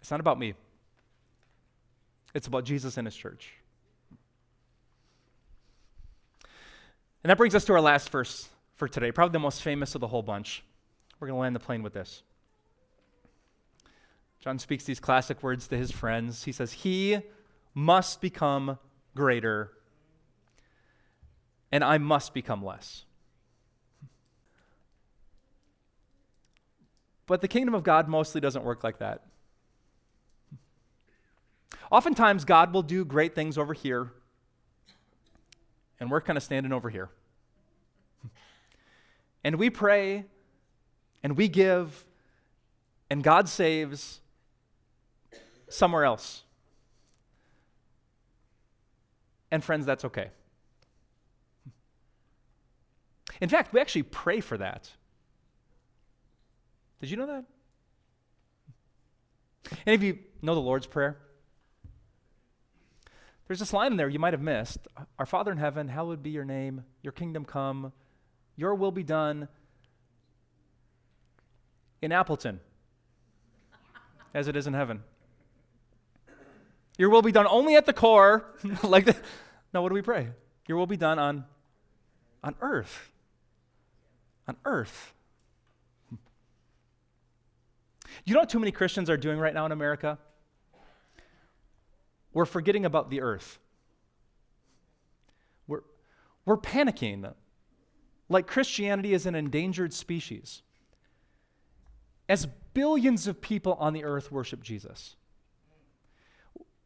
It's 0.00 0.10
not 0.10 0.18
about 0.18 0.38
me, 0.38 0.54
it's 2.34 2.48
about 2.48 2.64
Jesus 2.64 2.96
and 2.96 3.06
his 3.06 3.14
church. 3.14 3.52
And 7.22 7.30
that 7.30 7.36
brings 7.38 7.54
us 7.54 7.64
to 7.66 7.72
our 7.72 7.80
last 7.80 8.10
verse 8.10 8.48
for 8.74 8.88
today, 8.88 9.12
probably 9.12 9.32
the 9.32 9.38
most 9.38 9.62
famous 9.62 9.94
of 9.94 10.00
the 10.00 10.08
whole 10.08 10.22
bunch. 10.22 10.64
We're 11.20 11.28
going 11.28 11.36
to 11.36 11.40
land 11.40 11.54
the 11.54 11.60
plane 11.60 11.84
with 11.84 11.92
this. 11.92 12.24
John 14.42 14.58
speaks 14.58 14.82
these 14.82 14.98
classic 14.98 15.40
words 15.40 15.68
to 15.68 15.76
his 15.76 15.92
friends. 15.92 16.42
He 16.42 16.50
says, 16.50 16.72
He 16.72 17.20
must 17.74 18.20
become 18.20 18.76
greater, 19.14 19.70
and 21.70 21.84
I 21.84 21.98
must 21.98 22.34
become 22.34 22.64
less. 22.64 23.04
But 27.28 27.40
the 27.40 27.46
kingdom 27.46 27.72
of 27.72 27.84
God 27.84 28.08
mostly 28.08 28.40
doesn't 28.40 28.64
work 28.64 28.82
like 28.82 28.98
that. 28.98 29.22
Oftentimes, 31.92 32.44
God 32.44 32.74
will 32.74 32.82
do 32.82 33.04
great 33.04 33.36
things 33.36 33.56
over 33.56 33.74
here, 33.74 34.10
and 36.00 36.10
we're 36.10 36.20
kind 36.20 36.36
of 36.36 36.42
standing 36.42 36.72
over 36.72 36.90
here. 36.90 37.10
And 39.44 39.54
we 39.54 39.70
pray, 39.70 40.24
and 41.22 41.36
we 41.36 41.46
give, 41.46 42.06
and 43.08 43.22
God 43.22 43.48
saves 43.48 44.18
somewhere 45.72 46.04
else. 46.04 46.42
And 49.50 49.62
friends, 49.62 49.86
that's 49.86 50.04
okay. 50.04 50.30
In 53.40 53.48
fact, 53.48 53.72
we 53.72 53.80
actually 53.80 54.04
pray 54.04 54.40
for 54.40 54.56
that. 54.58 54.90
Did 57.00 57.10
you 57.10 57.16
know 57.16 57.26
that? 57.26 57.44
Any 59.86 59.94
of 59.94 60.02
you 60.02 60.18
know 60.40 60.54
the 60.54 60.60
Lord's 60.60 60.86
Prayer? 60.86 61.18
There's 63.46 63.58
this 63.58 63.72
line 63.72 63.92
in 63.92 63.96
there 63.96 64.08
you 64.08 64.18
might 64.18 64.32
have 64.32 64.40
missed 64.40 64.86
Our 65.18 65.26
Father 65.26 65.52
in 65.52 65.58
heaven, 65.58 65.88
hallowed 65.88 66.22
be 66.22 66.30
your 66.30 66.44
name, 66.44 66.84
your 67.02 67.12
kingdom 67.12 67.44
come, 67.44 67.92
your 68.56 68.74
will 68.74 68.92
be 68.92 69.02
done 69.02 69.48
in 72.00 72.12
Appleton 72.12 72.60
as 74.34 74.48
it 74.48 74.56
is 74.56 74.66
in 74.66 74.74
heaven. 74.74 75.02
Your 77.02 77.10
will 77.10 77.20
be 77.20 77.32
done 77.32 77.48
only 77.48 77.74
at 77.74 77.84
the 77.84 77.92
core. 77.92 78.44
like 78.84 79.06
the, 79.06 79.16
no, 79.74 79.82
what 79.82 79.88
do 79.88 79.94
we 79.96 80.02
pray? 80.02 80.28
Your 80.68 80.78
will 80.78 80.86
be 80.86 80.96
done 80.96 81.18
on, 81.18 81.44
on 82.44 82.54
earth. 82.60 83.10
On 84.46 84.56
earth. 84.64 85.12
You 88.24 88.34
know 88.34 88.38
what 88.38 88.50
too 88.50 88.60
many 88.60 88.70
Christians 88.70 89.10
are 89.10 89.16
doing 89.16 89.40
right 89.40 89.52
now 89.52 89.66
in 89.66 89.72
America? 89.72 90.16
We're 92.32 92.44
forgetting 92.44 92.84
about 92.84 93.10
the 93.10 93.20
earth. 93.20 93.58
We're, 95.66 95.82
we're 96.44 96.56
panicking 96.56 97.34
like 98.28 98.46
Christianity 98.46 99.12
is 99.12 99.26
an 99.26 99.34
endangered 99.34 99.92
species. 99.92 100.62
As 102.28 102.46
billions 102.74 103.26
of 103.26 103.40
people 103.40 103.72
on 103.80 103.92
the 103.92 104.04
earth 104.04 104.30
worship 104.30 104.62
Jesus. 104.62 105.16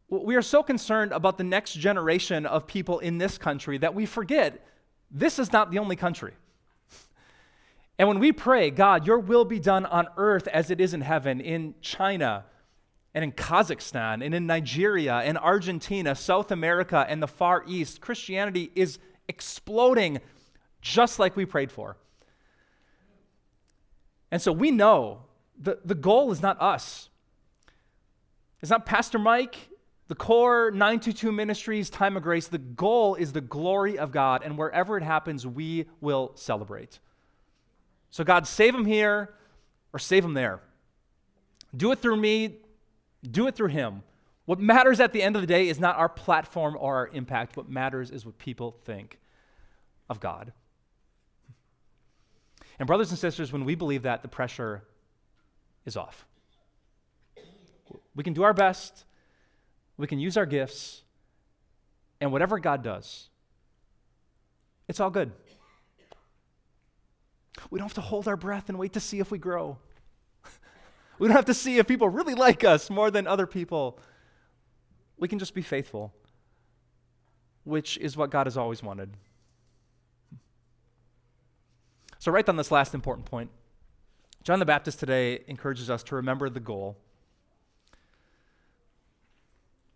We 0.08 0.36
are 0.36 0.42
so 0.42 0.62
concerned 0.62 1.12
about 1.12 1.36
the 1.36 1.44
next 1.44 1.74
generation 1.74 2.46
of 2.46 2.66
people 2.66 3.00
in 3.00 3.18
this 3.18 3.38
country 3.38 3.78
that 3.78 3.94
we 3.94 4.06
forget 4.06 4.64
this 5.10 5.38
is 5.38 5.52
not 5.52 5.70
the 5.70 5.78
only 5.78 5.96
country. 5.96 6.34
And 7.98 8.08
when 8.08 8.18
we 8.18 8.30
pray, 8.30 8.70
God, 8.70 9.06
your 9.06 9.18
will 9.18 9.44
be 9.44 9.58
done 9.58 9.86
on 9.86 10.06
earth 10.16 10.46
as 10.48 10.70
it 10.70 10.80
is 10.80 10.94
in 10.94 11.00
heaven, 11.00 11.40
in 11.40 11.74
China, 11.80 12.44
and 13.14 13.24
in 13.24 13.32
Kazakhstan, 13.32 14.24
and 14.24 14.34
in 14.34 14.46
Nigeria, 14.46 15.14
and 15.16 15.38
Argentina, 15.38 16.14
South 16.14 16.50
America, 16.50 17.06
and 17.08 17.22
the 17.22 17.26
Far 17.26 17.64
East, 17.66 18.00
Christianity 18.00 18.70
is 18.74 18.98
exploding 19.28 20.20
just 20.82 21.18
like 21.18 21.34
we 21.34 21.46
prayed 21.46 21.72
for. 21.72 21.96
And 24.30 24.42
so 24.42 24.52
we 24.52 24.70
know 24.70 25.22
the, 25.58 25.78
the 25.84 25.94
goal 25.94 26.30
is 26.30 26.42
not 26.42 26.60
us. 26.60 27.08
It's 28.60 28.70
not 28.70 28.84
Pastor 28.84 29.18
Mike, 29.18 29.70
the 30.08 30.14
core 30.14 30.70
922 30.70 31.32
ministries, 31.32 31.90
time 31.90 32.16
of 32.16 32.22
grace. 32.22 32.46
The 32.46 32.58
goal 32.58 33.16
is 33.16 33.32
the 33.32 33.40
glory 33.40 33.98
of 33.98 34.12
God, 34.12 34.42
and 34.44 34.56
wherever 34.56 34.96
it 34.96 35.02
happens, 35.02 35.46
we 35.46 35.86
will 36.00 36.32
celebrate. 36.36 37.00
So, 38.10 38.22
God, 38.22 38.46
save 38.46 38.72
them 38.72 38.84
here 38.84 39.34
or 39.92 39.98
save 39.98 40.22
them 40.22 40.34
there. 40.34 40.60
Do 41.76 41.90
it 41.90 41.98
through 41.98 42.16
me, 42.16 42.58
do 43.28 43.48
it 43.48 43.56
through 43.56 43.68
him. 43.68 44.02
What 44.44 44.60
matters 44.60 45.00
at 45.00 45.12
the 45.12 45.22
end 45.22 45.34
of 45.34 45.42
the 45.42 45.46
day 45.46 45.68
is 45.68 45.80
not 45.80 45.96
our 45.96 46.08
platform 46.08 46.76
or 46.78 46.94
our 46.96 47.08
impact. 47.08 47.56
What 47.56 47.68
matters 47.68 48.12
is 48.12 48.24
what 48.24 48.38
people 48.38 48.76
think 48.84 49.18
of 50.08 50.20
God. 50.20 50.52
And, 52.78 52.86
brothers 52.86 53.10
and 53.10 53.18
sisters, 53.18 53.52
when 53.52 53.64
we 53.64 53.74
believe 53.74 54.02
that, 54.02 54.22
the 54.22 54.28
pressure 54.28 54.84
is 55.84 55.96
off. 55.96 56.26
We 58.14 58.22
can 58.22 58.34
do 58.34 58.44
our 58.44 58.54
best, 58.54 59.05
we 59.96 60.06
can 60.06 60.18
use 60.18 60.36
our 60.36 60.46
gifts, 60.46 61.02
and 62.20 62.32
whatever 62.32 62.58
God 62.58 62.82
does, 62.82 63.28
it's 64.88 65.00
all 65.00 65.10
good. 65.10 65.32
We 67.70 67.78
don't 67.78 67.86
have 67.86 67.94
to 67.94 68.00
hold 68.00 68.28
our 68.28 68.36
breath 68.36 68.68
and 68.68 68.78
wait 68.78 68.92
to 68.92 69.00
see 69.00 69.18
if 69.18 69.30
we 69.30 69.38
grow. 69.38 69.78
we 71.18 71.28
don't 71.28 71.36
have 71.36 71.46
to 71.46 71.54
see 71.54 71.78
if 71.78 71.86
people 71.86 72.08
really 72.08 72.34
like 72.34 72.64
us 72.64 72.90
more 72.90 73.10
than 73.10 73.26
other 73.26 73.46
people. 73.46 73.98
We 75.16 75.28
can 75.28 75.38
just 75.38 75.54
be 75.54 75.62
faithful, 75.62 76.12
which 77.64 77.96
is 77.98 78.16
what 78.16 78.30
God 78.30 78.46
has 78.46 78.56
always 78.56 78.82
wanted. 78.82 79.10
So, 82.18 82.30
write 82.30 82.46
down 82.46 82.56
this 82.56 82.70
last 82.70 82.94
important 82.94 83.26
point. 83.26 83.50
John 84.42 84.58
the 84.58 84.64
Baptist 84.64 85.00
today 85.00 85.42
encourages 85.48 85.90
us 85.90 86.02
to 86.04 86.16
remember 86.16 86.48
the 86.48 86.60
goal. 86.60 86.98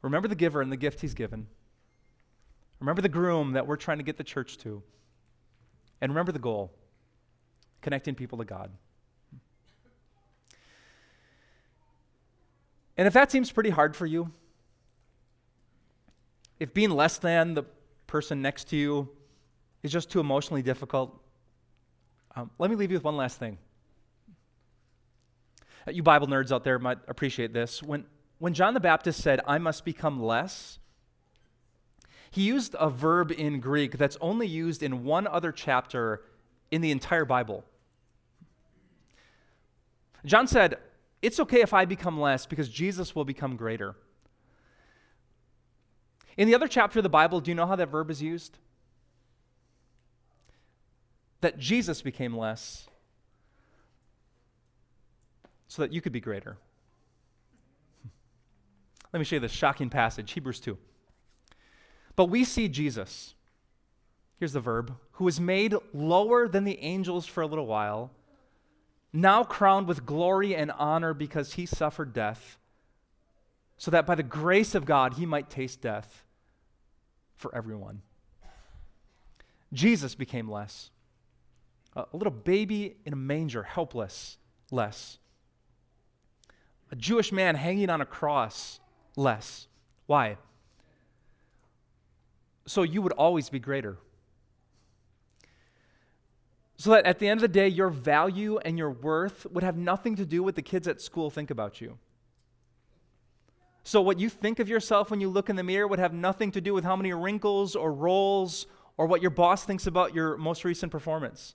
Remember 0.02 0.28
the 0.28 0.34
giver 0.34 0.62
and 0.62 0.72
the 0.72 0.76
gift 0.76 1.00
he's 1.00 1.14
given. 1.14 1.46
Remember 2.80 3.02
the 3.02 3.08
groom 3.08 3.52
that 3.52 3.66
we're 3.66 3.76
trying 3.76 3.98
to 3.98 4.04
get 4.04 4.16
the 4.16 4.24
church 4.24 4.56
to. 4.58 4.82
And 6.00 6.10
remember 6.10 6.32
the 6.32 6.38
goal 6.38 6.72
connecting 7.82 8.14
people 8.14 8.38
to 8.38 8.44
God. 8.44 8.70
And 12.96 13.06
if 13.06 13.14
that 13.14 13.30
seems 13.30 13.50
pretty 13.50 13.70
hard 13.70 13.96
for 13.96 14.06
you, 14.06 14.30
if 16.58 16.74
being 16.74 16.90
less 16.90 17.18
than 17.18 17.54
the 17.54 17.64
person 18.06 18.42
next 18.42 18.68
to 18.68 18.76
you 18.76 19.08
is 19.82 19.90
just 19.90 20.10
too 20.10 20.20
emotionally 20.20 20.62
difficult, 20.62 21.18
um, 22.36 22.50
let 22.58 22.70
me 22.70 22.76
leave 22.76 22.90
you 22.90 22.96
with 22.96 23.04
one 23.04 23.16
last 23.16 23.38
thing. 23.38 23.56
Uh, 25.88 25.92
you 25.92 26.02
Bible 26.02 26.26
nerds 26.26 26.52
out 26.52 26.64
there 26.64 26.78
might 26.78 26.98
appreciate 27.08 27.52
this. 27.52 27.82
When, 27.82 28.04
when 28.40 28.54
John 28.54 28.72
the 28.72 28.80
Baptist 28.80 29.22
said, 29.22 29.40
I 29.46 29.58
must 29.58 29.84
become 29.84 30.20
less, 30.20 30.78
he 32.30 32.42
used 32.42 32.74
a 32.80 32.88
verb 32.88 33.30
in 33.30 33.60
Greek 33.60 33.98
that's 33.98 34.16
only 34.18 34.46
used 34.46 34.82
in 34.82 35.04
one 35.04 35.26
other 35.26 35.52
chapter 35.52 36.22
in 36.70 36.80
the 36.80 36.90
entire 36.90 37.26
Bible. 37.26 37.64
John 40.24 40.46
said, 40.46 40.78
It's 41.20 41.38
okay 41.38 41.60
if 41.60 41.74
I 41.74 41.84
become 41.84 42.18
less 42.18 42.46
because 42.46 42.70
Jesus 42.70 43.14
will 43.14 43.26
become 43.26 43.56
greater. 43.56 43.94
In 46.38 46.48
the 46.48 46.54
other 46.54 46.68
chapter 46.68 46.98
of 46.98 47.02
the 47.02 47.10
Bible, 47.10 47.40
do 47.40 47.50
you 47.50 47.54
know 47.54 47.66
how 47.66 47.76
that 47.76 47.90
verb 47.90 48.10
is 48.10 48.22
used? 48.22 48.56
That 51.42 51.58
Jesus 51.58 52.00
became 52.00 52.34
less 52.34 52.88
so 55.68 55.82
that 55.82 55.92
you 55.92 56.00
could 56.00 56.12
be 56.12 56.20
greater. 56.20 56.56
Let 59.12 59.18
me 59.18 59.24
show 59.24 59.36
you 59.36 59.40
this 59.40 59.52
shocking 59.52 59.90
passage, 59.90 60.32
Hebrews 60.32 60.60
2. 60.60 60.78
But 62.16 62.26
we 62.26 62.44
see 62.44 62.68
Jesus, 62.68 63.34
here's 64.38 64.52
the 64.52 64.60
verb, 64.60 64.94
who 65.12 65.24
was 65.24 65.40
made 65.40 65.74
lower 65.92 66.48
than 66.48 66.64
the 66.64 66.78
angels 66.80 67.26
for 67.26 67.42
a 67.42 67.46
little 67.46 67.66
while, 67.66 68.10
now 69.12 69.42
crowned 69.42 69.88
with 69.88 70.06
glory 70.06 70.54
and 70.54 70.70
honor 70.72 71.12
because 71.12 71.54
he 71.54 71.66
suffered 71.66 72.12
death, 72.12 72.58
so 73.76 73.90
that 73.90 74.06
by 74.06 74.14
the 74.14 74.22
grace 74.22 74.74
of 74.74 74.84
God 74.84 75.14
he 75.14 75.26
might 75.26 75.50
taste 75.50 75.80
death 75.80 76.24
for 77.34 77.54
everyone. 77.54 78.02
Jesus 79.72 80.14
became 80.14 80.48
less. 80.48 80.90
A 81.96 82.06
little 82.12 82.32
baby 82.32 82.96
in 83.04 83.12
a 83.12 83.16
manger, 83.16 83.64
helpless, 83.64 84.38
less. 84.70 85.18
A 86.92 86.96
Jewish 86.96 87.32
man 87.32 87.56
hanging 87.56 87.90
on 87.90 88.00
a 88.00 88.06
cross, 88.06 88.78
less. 89.16 89.66
Why? 90.06 90.36
So 92.66 92.82
you 92.82 93.02
would 93.02 93.12
always 93.12 93.48
be 93.50 93.58
greater. 93.58 93.98
So 96.76 96.90
that 96.90 97.04
at 97.04 97.18
the 97.18 97.28
end 97.28 97.38
of 97.38 97.42
the 97.42 97.48
day, 97.48 97.68
your 97.68 97.90
value 97.90 98.58
and 98.58 98.78
your 98.78 98.90
worth 98.90 99.46
would 99.50 99.62
have 99.62 99.76
nothing 99.76 100.16
to 100.16 100.24
do 100.24 100.42
with 100.42 100.54
the 100.54 100.62
kids 100.62 100.88
at 100.88 101.00
school 101.00 101.28
think 101.28 101.50
about 101.50 101.80
you. 101.80 101.98
So, 103.82 104.00
what 104.00 104.18
you 104.18 104.28
think 104.28 104.58
of 104.58 104.68
yourself 104.68 105.10
when 105.10 105.20
you 105.20 105.28
look 105.28 105.50
in 105.50 105.56
the 105.56 105.62
mirror 105.62 105.86
would 105.86 105.98
have 105.98 106.12
nothing 106.12 106.50
to 106.52 106.60
do 106.60 106.72
with 106.72 106.84
how 106.84 106.96
many 106.96 107.12
wrinkles 107.12 107.74
or 107.74 107.92
rolls 107.92 108.66
or 108.96 109.06
what 109.06 109.22
your 109.22 109.30
boss 109.30 109.64
thinks 109.64 109.86
about 109.86 110.14
your 110.14 110.36
most 110.36 110.64
recent 110.64 110.92
performance. 110.92 111.54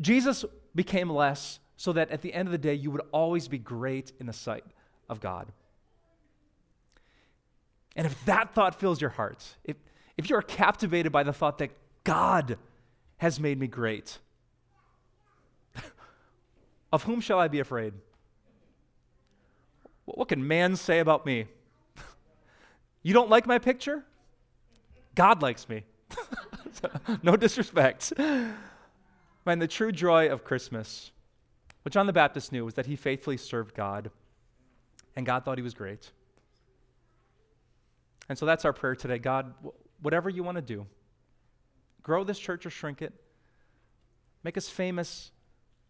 Jesus 0.00 0.44
became 0.74 1.10
less 1.10 1.58
so 1.76 1.92
that 1.92 2.10
at 2.10 2.22
the 2.22 2.32
end 2.32 2.48
of 2.48 2.52
the 2.52 2.58
day, 2.58 2.74
you 2.74 2.90
would 2.90 3.02
always 3.12 3.48
be 3.48 3.58
great 3.58 4.12
in 4.18 4.26
the 4.26 4.32
sight 4.32 4.64
of 5.08 5.20
God. 5.20 5.52
And 7.98 8.06
if 8.06 8.24
that 8.26 8.54
thought 8.54 8.76
fills 8.78 9.00
your 9.00 9.10
heart, 9.10 9.44
if, 9.64 9.76
if 10.16 10.30
you're 10.30 10.40
captivated 10.40 11.10
by 11.10 11.24
the 11.24 11.32
thought 11.32 11.58
that 11.58 11.72
God 12.04 12.56
has 13.16 13.40
made 13.40 13.58
me 13.58 13.66
great, 13.66 14.20
of 16.92 17.02
whom 17.02 17.20
shall 17.20 17.40
I 17.40 17.48
be 17.48 17.58
afraid? 17.58 17.92
What 20.04 20.28
can 20.28 20.46
man 20.46 20.76
say 20.76 21.00
about 21.00 21.26
me? 21.26 21.46
you 23.02 23.12
don't 23.12 23.28
like 23.28 23.48
my 23.48 23.58
picture? 23.58 24.04
God 25.16 25.42
likes 25.42 25.68
me. 25.68 25.82
no 27.24 27.36
disrespect. 27.36 28.12
Man, 28.16 29.58
the 29.58 29.66
true 29.66 29.90
joy 29.90 30.28
of 30.28 30.44
Christmas, 30.44 31.10
what 31.82 31.92
John 31.92 32.06
the 32.06 32.12
Baptist 32.12 32.52
knew 32.52 32.64
was 32.64 32.74
that 32.74 32.86
he 32.86 32.94
faithfully 32.94 33.36
served 33.36 33.74
God, 33.74 34.12
and 35.16 35.26
God 35.26 35.44
thought 35.44 35.58
he 35.58 35.64
was 35.64 35.74
great. 35.74 36.12
And 38.28 38.36
so 38.36 38.46
that's 38.46 38.64
our 38.64 38.72
prayer 38.72 38.94
today. 38.94 39.18
God, 39.18 39.54
whatever 40.02 40.28
you 40.28 40.42
want 40.42 40.56
to 40.56 40.62
do, 40.62 40.86
grow 42.02 42.24
this 42.24 42.38
church 42.38 42.66
or 42.66 42.70
shrink 42.70 43.02
it, 43.02 43.12
make 44.44 44.56
us 44.56 44.68
famous, 44.68 45.30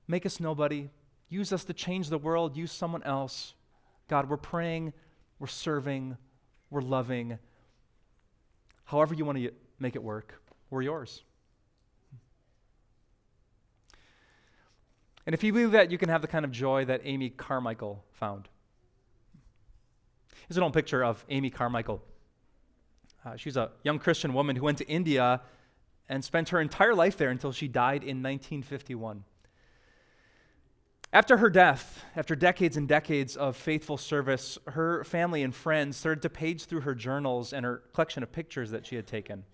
make 0.07 0.24
us 0.24 0.40
nobody, 0.40 0.88
use 1.29 1.53
us 1.53 1.64
to 1.64 1.72
change 1.72 2.09
the 2.09 2.18
world, 2.18 2.57
use 2.57 2.72
someone 2.72 3.03
else. 3.03 3.55
God, 4.09 4.31
we're 4.31 4.37
praying, 4.37 4.92
we're 5.38 5.48
serving, 5.48 6.16
we're 6.70 6.81
loving, 6.81 7.38
however 8.85 9.14
you 9.14 9.24
want 9.24 9.38
to 9.38 9.51
make 9.79 9.96
it 9.96 10.03
work, 10.03 10.40
we're 10.70 10.83
yours. 10.83 11.22
And 15.27 15.35
if 15.35 15.44
you 15.44 15.53
believe 15.53 15.72
that, 15.72 15.90
you 15.90 15.98
can 15.98 16.09
have 16.09 16.22
the 16.22 16.29
kind 16.29 16.44
of 16.46 16.51
joy 16.51 16.87
that 16.87 17.03
Amy 17.05 17.29
Carmichael 17.29 18.03
found. 18.12 18.48
Here's 20.48 20.57
an 20.57 20.62
old 20.62 20.72
picture 20.72 21.05
of 21.05 21.22
Amy 21.29 21.51
Carmichael. 21.51 22.03
Uh, 23.24 23.37
she's 23.37 23.57
a 23.57 23.70
young 23.83 23.98
Christian 23.98 24.33
woman 24.33 24.57
who 24.57 24.62
went 24.62 24.78
to 24.78 24.88
India 24.88 25.40
and 26.09 26.24
spent 26.24 26.50
her 26.50 26.61
entire 26.61 26.94
life 26.94 27.16
there 27.16 27.31
until 27.31 27.52
she 27.52 27.68
died 27.68 28.02
in 28.02 28.22
1951. 28.22 29.24
After 31.12 31.38
her 31.38 31.48
death, 31.48 32.04
after 32.16 32.37
decades 32.37 32.76
and 32.76 32.87
decades 32.87 33.35
of 33.35 33.57
faithful 33.57 33.96
service, 33.96 34.59
her 34.66 35.04
family 35.04 35.42
and 35.42 35.54
friends 35.54 35.96
started 35.96 36.20
to 36.22 36.31
page 36.31 36.66
through 36.66 36.83
her 36.83 36.94
journals 36.94 37.52
and 37.52 37.64
her 37.64 37.83
collection 37.94 38.22
of 38.22 38.31
pictures 38.31 38.70
that 38.70 38.87
she 38.87 38.96
had 38.96 39.07
taken. 39.07 39.44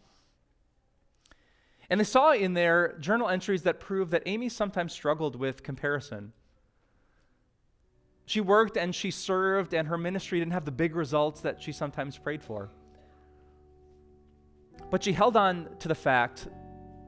And 1.88 2.00
they 2.00 2.04
saw 2.04 2.32
in 2.32 2.54
there 2.54 2.96
journal 2.98 3.28
entries 3.28 3.62
that 3.62 3.78
proved 3.78 4.10
that 4.10 4.22
Amy 4.26 4.48
sometimes 4.48 4.92
struggled 4.92 5.36
with 5.36 5.62
comparison. 5.62 6.32
She 8.26 8.40
worked 8.40 8.76
and 8.76 8.94
she 8.94 9.10
served, 9.10 9.74
and 9.74 9.86
her 9.88 9.98
ministry 9.98 10.38
didn't 10.40 10.54
have 10.54 10.64
the 10.64 10.72
big 10.72 10.96
results 10.96 11.40
that 11.42 11.62
she 11.62 11.72
sometimes 11.72 12.18
prayed 12.18 12.42
for. 12.42 12.70
But 14.90 15.02
she 15.02 15.12
held 15.12 15.36
on 15.36 15.68
to 15.80 15.88
the 15.88 15.94
fact 15.94 16.46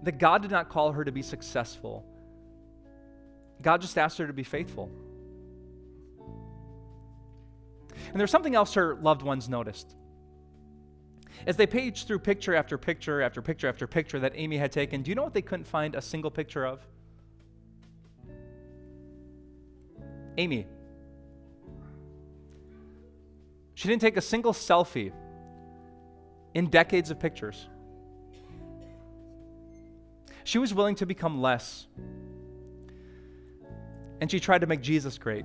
that 0.02 0.18
God 0.18 0.42
did 0.42 0.50
not 0.50 0.68
call 0.68 0.92
her 0.92 1.05
to 1.05 1.12
be 1.12 1.22
successful. 1.22 2.05
God 3.62 3.81
just 3.81 3.96
asked 3.96 4.18
her 4.18 4.26
to 4.26 4.33
be 4.33 4.42
faithful. 4.42 4.90
And 8.11 8.20
there's 8.20 8.31
something 8.31 8.55
else 8.55 8.74
her 8.74 8.94
loved 8.96 9.22
ones 9.22 9.48
noticed. 9.48 9.94
As 11.46 11.57
they 11.57 11.66
paged 11.66 12.07
through 12.07 12.20
picture 12.20 12.55
after 12.55 12.79
picture 12.79 13.20
after 13.20 13.42
picture 13.42 13.68
after 13.68 13.87
picture 13.87 14.18
that 14.20 14.33
Amy 14.37 14.57
had 14.57 14.72
taken, 14.72 15.02
do 15.02 15.11
you 15.11 15.14
know 15.14 15.22
what 15.22 15.35
they 15.35 15.42
couldn't 15.42 15.66
find 15.66 15.94
a 15.94 16.02
single 16.02 16.31
picture 16.31 16.64
of? 16.64 16.87
Amy. 20.38 20.66
She 23.74 23.88
didn't 23.88 24.00
take 24.00 24.16
a 24.16 24.22
single 24.22 24.52
selfie 24.52 25.12
in 26.57 26.71
decades 26.71 27.11
of 27.11 27.21
pictures. 27.21 27.69
She 30.42 30.59
was 30.59 30.73
willing 30.73 30.95
to 30.95 31.05
become 31.05 31.42
less. 31.42 31.87
And 34.23 34.31
she 34.31 34.40
tried 34.40 34.62
to 34.62 34.66
make 34.66 34.81
Jesus 34.81 35.19
great. 35.19 35.45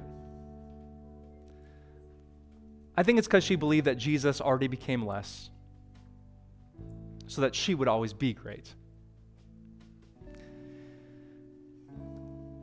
I 2.95 3.03
think 3.03 3.17
it's 3.17 3.27
because 3.27 3.43
she 3.43 3.57
believed 3.57 3.87
that 3.87 3.97
Jesus 3.97 4.39
already 4.39 4.69
became 4.69 5.05
less 5.05 5.49
so 7.27 7.41
that 7.41 7.55
she 7.55 7.75
would 7.75 7.89
always 7.89 8.13
be 8.13 8.31
great. 8.31 8.73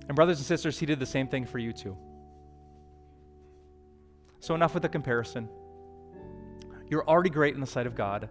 And, 0.09 0.17
brothers 0.17 0.39
and 0.39 0.47
sisters, 0.47 0.79
he 0.79 0.87
did 0.87 0.99
the 0.99 1.07
same 1.07 1.29
thing 1.29 1.45
for 1.45 1.59
you 1.59 1.75
too. 1.75 1.99
So, 4.41 4.55
enough 4.55 4.73
with 4.73 4.85
the 4.85 4.89
comparison. 4.89 5.51
You're 6.91 7.07
already 7.07 7.31
great 7.31 7.55
in 7.55 7.61
the 7.61 7.67
sight 7.67 7.87
of 7.87 7.95
God, 7.95 8.29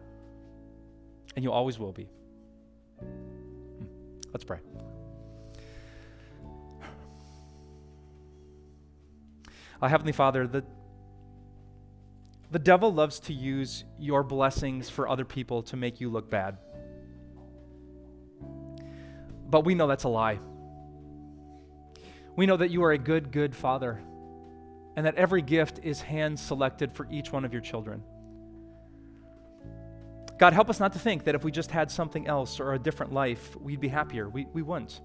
and 1.35 1.43
you 1.43 1.51
always 1.51 1.77
will 1.77 1.91
be. 1.91 2.09
Hmm. 2.99 3.85
Let's 4.33 4.43
pray. 4.43 4.59
Uh, 9.79 9.87
Heavenly 9.87 10.11
Father, 10.11 10.47
the, 10.47 10.63
the 12.49 12.59
devil 12.59 12.91
loves 12.91 13.19
to 13.21 13.33
use 13.33 13.83
your 13.99 14.23
blessings 14.23 14.89
for 14.89 15.07
other 15.07 15.25
people 15.25 15.61
to 15.63 15.77
make 15.77 16.01
you 16.01 16.09
look 16.09 16.29
bad. 16.29 16.57
But 19.49 19.65
we 19.65 19.75
know 19.75 19.87
that's 19.87 20.03
a 20.03 20.09
lie. 20.09 20.39
We 22.35 22.45
know 22.45 22.57
that 22.57 22.69
you 22.69 22.83
are 22.83 22.91
a 22.91 22.97
good, 22.97 23.31
good 23.31 23.55
father, 23.55 24.01
and 24.95 25.05
that 25.05 25.15
every 25.15 25.41
gift 25.41 25.79
is 25.83 26.01
hand 26.01 26.39
selected 26.39 26.91
for 26.91 27.07
each 27.11 27.31
one 27.31 27.45
of 27.45 27.53
your 27.53 27.61
children. 27.61 28.03
God, 30.37 30.53
help 30.53 30.69
us 30.69 30.79
not 30.79 30.93
to 30.93 30.99
think 30.99 31.23
that 31.23 31.35
if 31.35 31.43
we 31.43 31.51
just 31.51 31.71
had 31.71 31.89
something 31.89 32.27
else 32.27 32.59
or 32.59 32.73
a 32.73 32.79
different 32.79 33.11
life, 33.11 33.55
we'd 33.59 33.79
be 33.79 33.87
happier. 33.87 34.29
We, 34.29 34.45
we 34.53 34.61
wouldn't. 34.61 35.01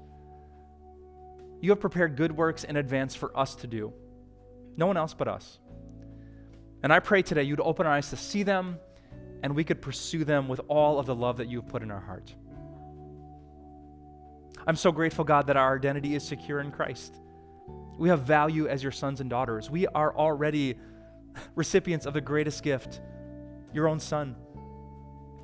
You 1.60 1.70
have 1.70 1.80
prepared 1.80 2.16
good 2.16 2.36
works 2.36 2.64
in 2.64 2.76
advance 2.76 3.14
for 3.14 3.36
us 3.38 3.54
to 3.56 3.66
do, 3.66 3.92
no 4.76 4.86
one 4.86 4.96
else 4.96 5.14
but 5.14 5.28
us. 5.28 5.58
And 6.82 6.92
I 6.92 6.98
pray 6.98 7.22
today 7.22 7.44
you'd 7.44 7.60
open 7.60 7.86
our 7.86 7.92
eyes 7.92 8.10
to 8.10 8.16
see 8.16 8.42
them 8.42 8.78
and 9.42 9.54
we 9.54 9.64
could 9.64 9.80
pursue 9.80 10.24
them 10.24 10.48
with 10.48 10.60
all 10.68 10.98
of 10.98 11.06
the 11.06 11.14
love 11.14 11.36
that 11.38 11.48
you've 11.48 11.68
put 11.68 11.82
in 11.82 11.90
our 11.90 12.00
heart. 12.00 12.34
I'm 14.66 14.76
so 14.76 14.92
grateful, 14.92 15.24
God, 15.24 15.46
that 15.48 15.56
our 15.56 15.76
identity 15.76 16.14
is 16.14 16.22
secure 16.22 16.60
in 16.60 16.70
Christ. 16.70 17.16
We 17.98 18.08
have 18.08 18.22
value 18.22 18.68
as 18.68 18.82
your 18.82 18.92
sons 18.92 19.20
and 19.20 19.28
daughters. 19.28 19.70
We 19.70 19.86
are 19.88 20.14
already 20.16 20.78
recipients 21.54 22.06
of 22.06 22.14
the 22.14 22.20
greatest 22.20 22.62
gift, 22.62 23.00
your 23.72 23.88
own 23.88 24.00
Son. 24.00 24.36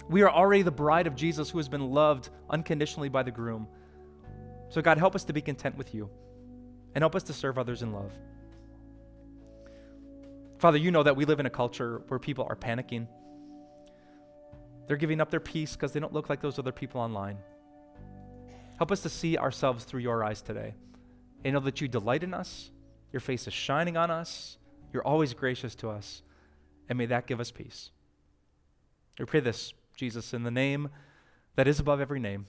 We 0.09 0.23
are 0.23 0.31
already 0.31 0.63
the 0.63 0.71
bride 0.71 1.07
of 1.07 1.15
Jesus 1.15 1.51
who 1.51 1.59
has 1.59 1.69
been 1.69 1.91
loved 1.91 2.31
unconditionally 2.49 3.09
by 3.09 3.23
the 3.23 3.31
groom. 3.31 3.69
So, 4.71 4.81
God, 4.81 4.99
help 4.99 5.15
us 5.15 5.25
to 5.25 5.33
be 5.33 5.43
content 5.43 5.77
with 5.77 5.95
you 5.95 6.09
and 6.95 7.03
help 7.03 7.15
us 7.15 7.23
to 7.25 7.33
serve 7.33 7.59
others 7.59 7.83
in 7.83 7.93
love. 7.93 8.13
Father, 10.59 10.79
you 10.79 10.91
know 10.91 11.03
that 11.03 11.17
we 11.17 11.25
live 11.25 11.41
in 11.41 11.47
a 11.47 11.51
culture 11.51 12.03
where 12.09 12.19
people 12.19 12.47
are 12.49 12.57
panicking. 12.57 13.07
They're 14.87 14.97
giving 14.97 15.21
up 15.21 15.31
their 15.31 15.41
peace 15.41 15.75
because 15.75 15.93
they 15.93 16.01
don't 16.01 16.13
look 16.13 16.29
like 16.29 16.41
those 16.41 16.59
other 16.59 16.73
people 16.73 17.01
online. 17.01 17.39
Help 18.79 18.91
us 18.91 19.01
to 19.03 19.09
see 19.09 19.37
ourselves 19.37 19.85
through 19.85 20.01
your 20.01 20.25
eyes 20.25 20.41
today 20.41 20.75
and 21.45 21.55
know 21.55 21.61
that 21.61 21.81
you 21.81 21.89
delight 21.89 22.23
in 22.23 22.35
us, 22.35 22.71
your 23.13 23.21
face 23.21 23.47
is 23.47 23.53
shining 23.53 23.97
on 23.97 24.11
us, 24.11 24.57
you're 24.93 25.07
always 25.07 25.35
gracious 25.35 25.75
to 25.77 25.91
us, 25.91 26.23
and 26.89 26.97
may 26.99 27.07
that 27.07 27.27
give 27.27 27.41
us 27.41 27.51
peace. 27.51 27.91
We 29.19 29.25
pray 29.27 29.41
this 29.41 29.73
Jesus, 29.99 30.33
in 30.33 30.45
the 30.45 30.51
name 30.53 30.91
that 31.57 31.67
is 31.67 31.81
above 31.81 32.01
every 32.01 32.21
name, 32.21 32.47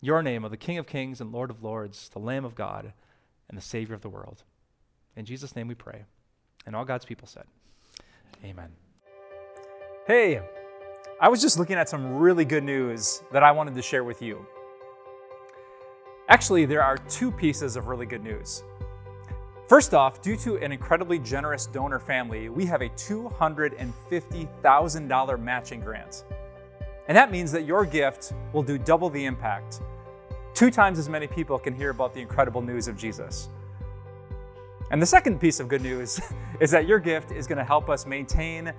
your 0.00 0.22
name 0.22 0.46
of 0.46 0.50
the 0.50 0.56
King 0.56 0.78
of 0.78 0.86
Kings 0.86 1.20
and 1.20 1.30
Lord 1.30 1.50
of 1.50 1.62
Lords, 1.62 2.08
the 2.08 2.18
Lamb 2.18 2.46
of 2.46 2.54
God, 2.54 2.94
and 3.50 3.58
the 3.58 3.62
Savior 3.62 3.94
of 3.94 4.00
the 4.00 4.08
world. 4.08 4.44
In 5.14 5.26
Jesus' 5.26 5.54
name 5.54 5.68
we 5.68 5.74
pray. 5.74 6.06
And 6.64 6.74
all 6.74 6.86
God's 6.86 7.04
people 7.04 7.28
said, 7.28 7.44
Amen. 8.42 8.70
Hey, 10.06 10.40
I 11.20 11.28
was 11.28 11.42
just 11.42 11.58
looking 11.58 11.76
at 11.76 11.90
some 11.90 12.14
really 12.14 12.46
good 12.46 12.64
news 12.64 13.22
that 13.30 13.42
I 13.42 13.52
wanted 13.52 13.74
to 13.74 13.82
share 13.82 14.02
with 14.02 14.22
you. 14.22 14.46
Actually, 16.30 16.64
there 16.64 16.82
are 16.82 16.96
two 16.96 17.30
pieces 17.30 17.76
of 17.76 17.88
really 17.88 18.06
good 18.06 18.24
news. 18.24 18.62
First 19.68 19.92
off, 19.92 20.22
due 20.22 20.38
to 20.38 20.56
an 20.58 20.72
incredibly 20.72 21.18
generous 21.18 21.66
donor 21.66 21.98
family, 21.98 22.48
we 22.48 22.64
have 22.64 22.80
a 22.80 22.88
$250,000 22.88 25.42
matching 25.42 25.80
grant. 25.80 26.24
And 27.08 27.16
that 27.16 27.30
means 27.30 27.52
that 27.52 27.64
your 27.64 27.84
gift 27.84 28.32
will 28.52 28.62
do 28.62 28.78
double 28.78 29.10
the 29.10 29.24
impact. 29.24 29.80
Two 30.54 30.70
times 30.70 30.98
as 30.98 31.08
many 31.08 31.26
people 31.26 31.58
can 31.58 31.74
hear 31.74 31.90
about 31.90 32.14
the 32.14 32.20
incredible 32.20 32.62
news 32.62 32.88
of 32.88 32.96
Jesus. 32.96 33.48
And 34.90 35.02
the 35.02 35.06
second 35.06 35.40
piece 35.40 35.60
of 35.60 35.68
good 35.68 35.82
news 35.82 36.20
is 36.60 36.70
that 36.70 36.86
your 36.86 36.98
gift 36.98 37.32
is 37.32 37.46
going 37.46 37.58
to 37.58 37.64
help 37.64 37.88
us 37.88 38.06
maintain 38.06 38.72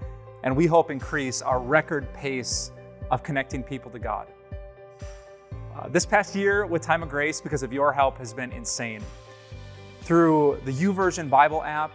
and 0.43 0.55
we 0.55 0.65
hope 0.65 0.91
increase 0.91 1.41
our 1.41 1.59
record 1.59 2.11
pace 2.13 2.71
of 3.11 3.23
connecting 3.23 3.63
people 3.63 3.91
to 3.91 3.99
God. 3.99 4.27
Uh, 5.77 5.87
this 5.89 6.05
past 6.05 6.35
year 6.35 6.65
with 6.65 6.81
Time 6.81 7.03
of 7.03 7.09
Grace, 7.09 7.39
because 7.41 7.63
of 7.63 7.71
your 7.71 7.93
help, 7.93 8.17
has 8.17 8.33
been 8.33 8.51
insane. 8.51 9.01
Through 10.01 10.61
the 10.65 10.71
YouVersion 10.71 11.29
Bible 11.29 11.63
app, 11.63 11.91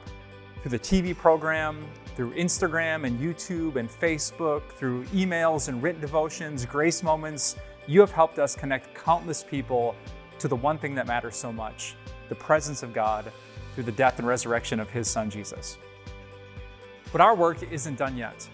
through 0.60 0.70
the 0.70 0.78
TV 0.78 1.16
program, 1.16 1.84
through 2.14 2.32
Instagram 2.34 3.06
and 3.06 3.18
YouTube 3.18 3.76
and 3.76 3.88
Facebook, 3.88 4.62
through 4.72 5.04
emails 5.06 5.68
and 5.68 5.82
written 5.82 6.00
devotions, 6.00 6.66
grace 6.66 7.02
moments, 7.02 7.56
you 7.86 8.00
have 8.00 8.12
helped 8.12 8.38
us 8.38 8.54
connect 8.54 8.94
countless 8.94 9.42
people 9.42 9.94
to 10.38 10.48
the 10.48 10.56
one 10.56 10.78
thing 10.78 10.94
that 10.94 11.06
matters 11.06 11.36
so 11.36 11.52
much 11.52 11.96
the 12.28 12.34
presence 12.34 12.82
of 12.82 12.94
God 12.94 13.30
through 13.74 13.84
the 13.84 13.92
death 13.92 14.18
and 14.18 14.26
resurrection 14.26 14.80
of 14.80 14.88
His 14.88 15.08
Son 15.08 15.28
Jesus. 15.28 15.76
But 17.10 17.20
our 17.20 17.34
work 17.34 17.62
isn't 17.70 17.98
done 17.98 18.16
yet. 18.16 18.48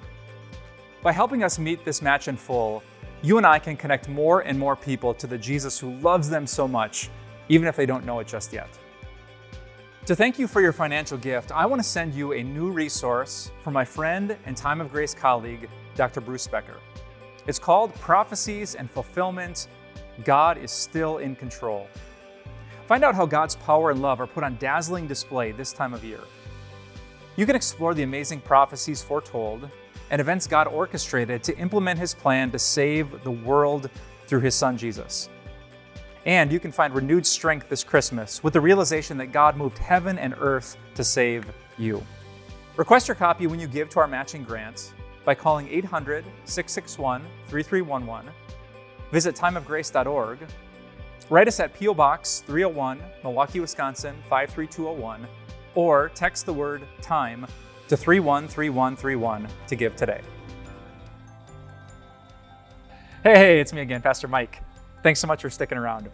By 1.02 1.12
helping 1.12 1.44
us 1.44 1.58
meet 1.58 1.84
this 1.84 2.02
match 2.02 2.26
in 2.26 2.36
full, 2.36 2.82
you 3.22 3.36
and 3.36 3.46
I 3.46 3.58
can 3.58 3.76
connect 3.76 4.08
more 4.08 4.40
and 4.40 4.58
more 4.58 4.74
people 4.74 5.14
to 5.14 5.26
the 5.28 5.38
Jesus 5.38 5.78
who 5.78 5.94
loves 5.98 6.28
them 6.28 6.46
so 6.46 6.66
much, 6.66 7.08
even 7.48 7.68
if 7.68 7.76
they 7.76 7.86
don't 7.86 8.04
know 8.04 8.18
it 8.18 8.26
just 8.26 8.52
yet. 8.52 8.68
To 10.08 10.16
thank 10.16 10.38
you 10.38 10.48
for 10.48 10.62
your 10.62 10.72
financial 10.72 11.18
gift, 11.18 11.52
I 11.52 11.66
want 11.66 11.82
to 11.82 11.86
send 11.86 12.14
you 12.14 12.32
a 12.32 12.42
new 12.42 12.70
resource 12.70 13.50
from 13.62 13.74
my 13.74 13.84
friend 13.84 14.38
and 14.46 14.56
Time 14.56 14.80
of 14.80 14.90
Grace 14.90 15.12
colleague, 15.12 15.68
Dr. 15.96 16.22
Bruce 16.22 16.46
Becker. 16.46 16.78
It's 17.46 17.58
called 17.58 17.94
Prophecies 17.96 18.74
and 18.74 18.90
Fulfillment 18.90 19.68
God 20.24 20.56
is 20.56 20.70
Still 20.70 21.18
in 21.18 21.36
Control. 21.36 21.86
Find 22.86 23.04
out 23.04 23.14
how 23.14 23.26
God's 23.26 23.56
power 23.56 23.90
and 23.90 24.00
love 24.00 24.18
are 24.18 24.26
put 24.26 24.44
on 24.44 24.56
dazzling 24.56 25.06
display 25.06 25.52
this 25.52 25.74
time 25.74 25.92
of 25.92 26.02
year. 26.02 26.20
You 27.36 27.44
can 27.44 27.54
explore 27.54 27.92
the 27.92 28.02
amazing 28.02 28.40
prophecies 28.40 29.02
foretold, 29.02 29.68
and 30.08 30.22
events 30.22 30.46
God 30.46 30.68
orchestrated 30.68 31.42
to 31.42 31.58
implement 31.58 32.00
His 32.00 32.14
plan 32.14 32.50
to 32.52 32.58
save 32.58 33.22
the 33.24 33.30
world 33.30 33.90
through 34.26 34.40
His 34.40 34.54
Son 34.54 34.78
Jesus. 34.78 35.28
And 36.26 36.52
you 36.52 36.60
can 36.60 36.72
find 36.72 36.94
renewed 36.94 37.26
strength 37.26 37.68
this 37.68 37.84
Christmas 37.84 38.42
with 38.42 38.52
the 38.52 38.60
realization 38.60 39.16
that 39.18 39.32
God 39.32 39.56
moved 39.56 39.78
heaven 39.78 40.18
and 40.18 40.34
earth 40.38 40.76
to 40.94 41.04
save 41.04 41.46
you. 41.78 42.02
Request 42.76 43.08
your 43.08 43.14
copy 43.14 43.46
when 43.46 43.58
you 43.58 43.66
give 43.66 43.88
to 43.90 44.00
our 44.00 44.06
matching 44.06 44.44
grant 44.44 44.92
by 45.24 45.34
calling 45.34 45.68
800 45.68 46.24
661 46.44 47.22
3311. 47.48 48.32
Visit 49.10 49.34
timeofgrace.org. 49.34 50.38
Write 51.30 51.48
us 51.48 51.60
at 51.60 51.74
P.O. 51.74 51.94
Box 51.94 52.42
301, 52.46 53.00
Milwaukee, 53.22 53.60
Wisconsin 53.60 54.14
53201, 54.30 55.26
or 55.74 56.10
text 56.14 56.46
the 56.46 56.52
word 56.52 56.82
time 57.02 57.46
to 57.88 57.96
313131 57.96 59.48
to 59.66 59.76
give 59.76 59.96
today. 59.96 60.20
Hey, 63.22 63.34
hey, 63.34 63.60
it's 63.60 63.72
me 63.72 63.80
again, 63.80 64.00
Pastor 64.00 64.28
Mike. 64.28 64.62
Thanks 65.02 65.20
so 65.20 65.26
much 65.26 65.42
for 65.42 65.50
sticking 65.50 65.78
around. 65.78 66.08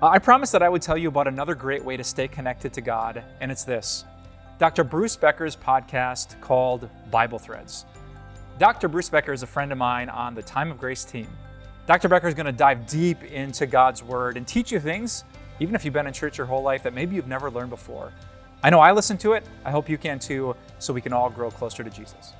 Uh, 0.00 0.06
I 0.06 0.18
promised 0.18 0.52
that 0.52 0.62
I 0.62 0.68
would 0.68 0.82
tell 0.82 0.96
you 0.96 1.08
about 1.08 1.26
another 1.26 1.54
great 1.54 1.84
way 1.84 1.96
to 1.96 2.04
stay 2.04 2.28
connected 2.28 2.72
to 2.74 2.80
God, 2.80 3.22
and 3.40 3.50
it's 3.50 3.64
this 3.64 4.04
Dr. 4.58 4.84
Bruce 4.84 5.16
Becker's 5.16 5.56
podcast 5.56 6.40
called 6.40 6.88
Bible 7.10 7.38
Threads. 7.38 7.86
Dr. 8.58 8.88
Bruce 8.88 9.08
Becker 9.08 9.32
is 9.32 9.42
a 9.42 9.46
friend 9.46 9.72
of 9.72 9.78
mine 9.78 10.08
on 10.08 10.34
the 10.34 10.42
Time 10.42 10.70
of 10.70 10.78
Grace 10.78 11.04
team. 11.04 11.26
Dr. 11.86 12.08
Becker 12.08 12.28
is 12.28 12.34
going 12.34 12.46
to 12.46 12.52
dive 12.52 12.86
deep 12.86 13.24
into 13.24 13.66
God's 13.66 14.02
Word 14.02 14.36
and 14.36 14.46
teach 14.46 14.70
you 14.70 14.78
things, 14.78 15.24
even 15.60 15.74
if 15.74 15.84
you've 15.84 15.94
been 15.94 16.06
in 16.06 16.12
church 16.12 16.38
your 16.38 16.46
whole 16.46 16.62
life, 16.62 16.82
that 16.82 16.94
maybe 16.94 17.16
you've 17.16 17.26
never 17.26 17.50
learned 17.50 17.70
before. 17.70 18.12
I 18.62 18.70
know 18.70 18.80
I 18.80 18.92
listen 18.92 19.16
to 19.18 19.32
it. 19.32 19.44
I 19.64 19.70
hope 19.70 19.88
you 19.88 19.98
can 19.98 20.18
too, 20.18 20.54
so 20.78 20.92
we 20.92 21.00
can 21.00 21.12
all 21.12 21.30
grow 21.30 21.50
closer 21.50 21.82
to 21.82 21.90
Jesus. 21.90 22.34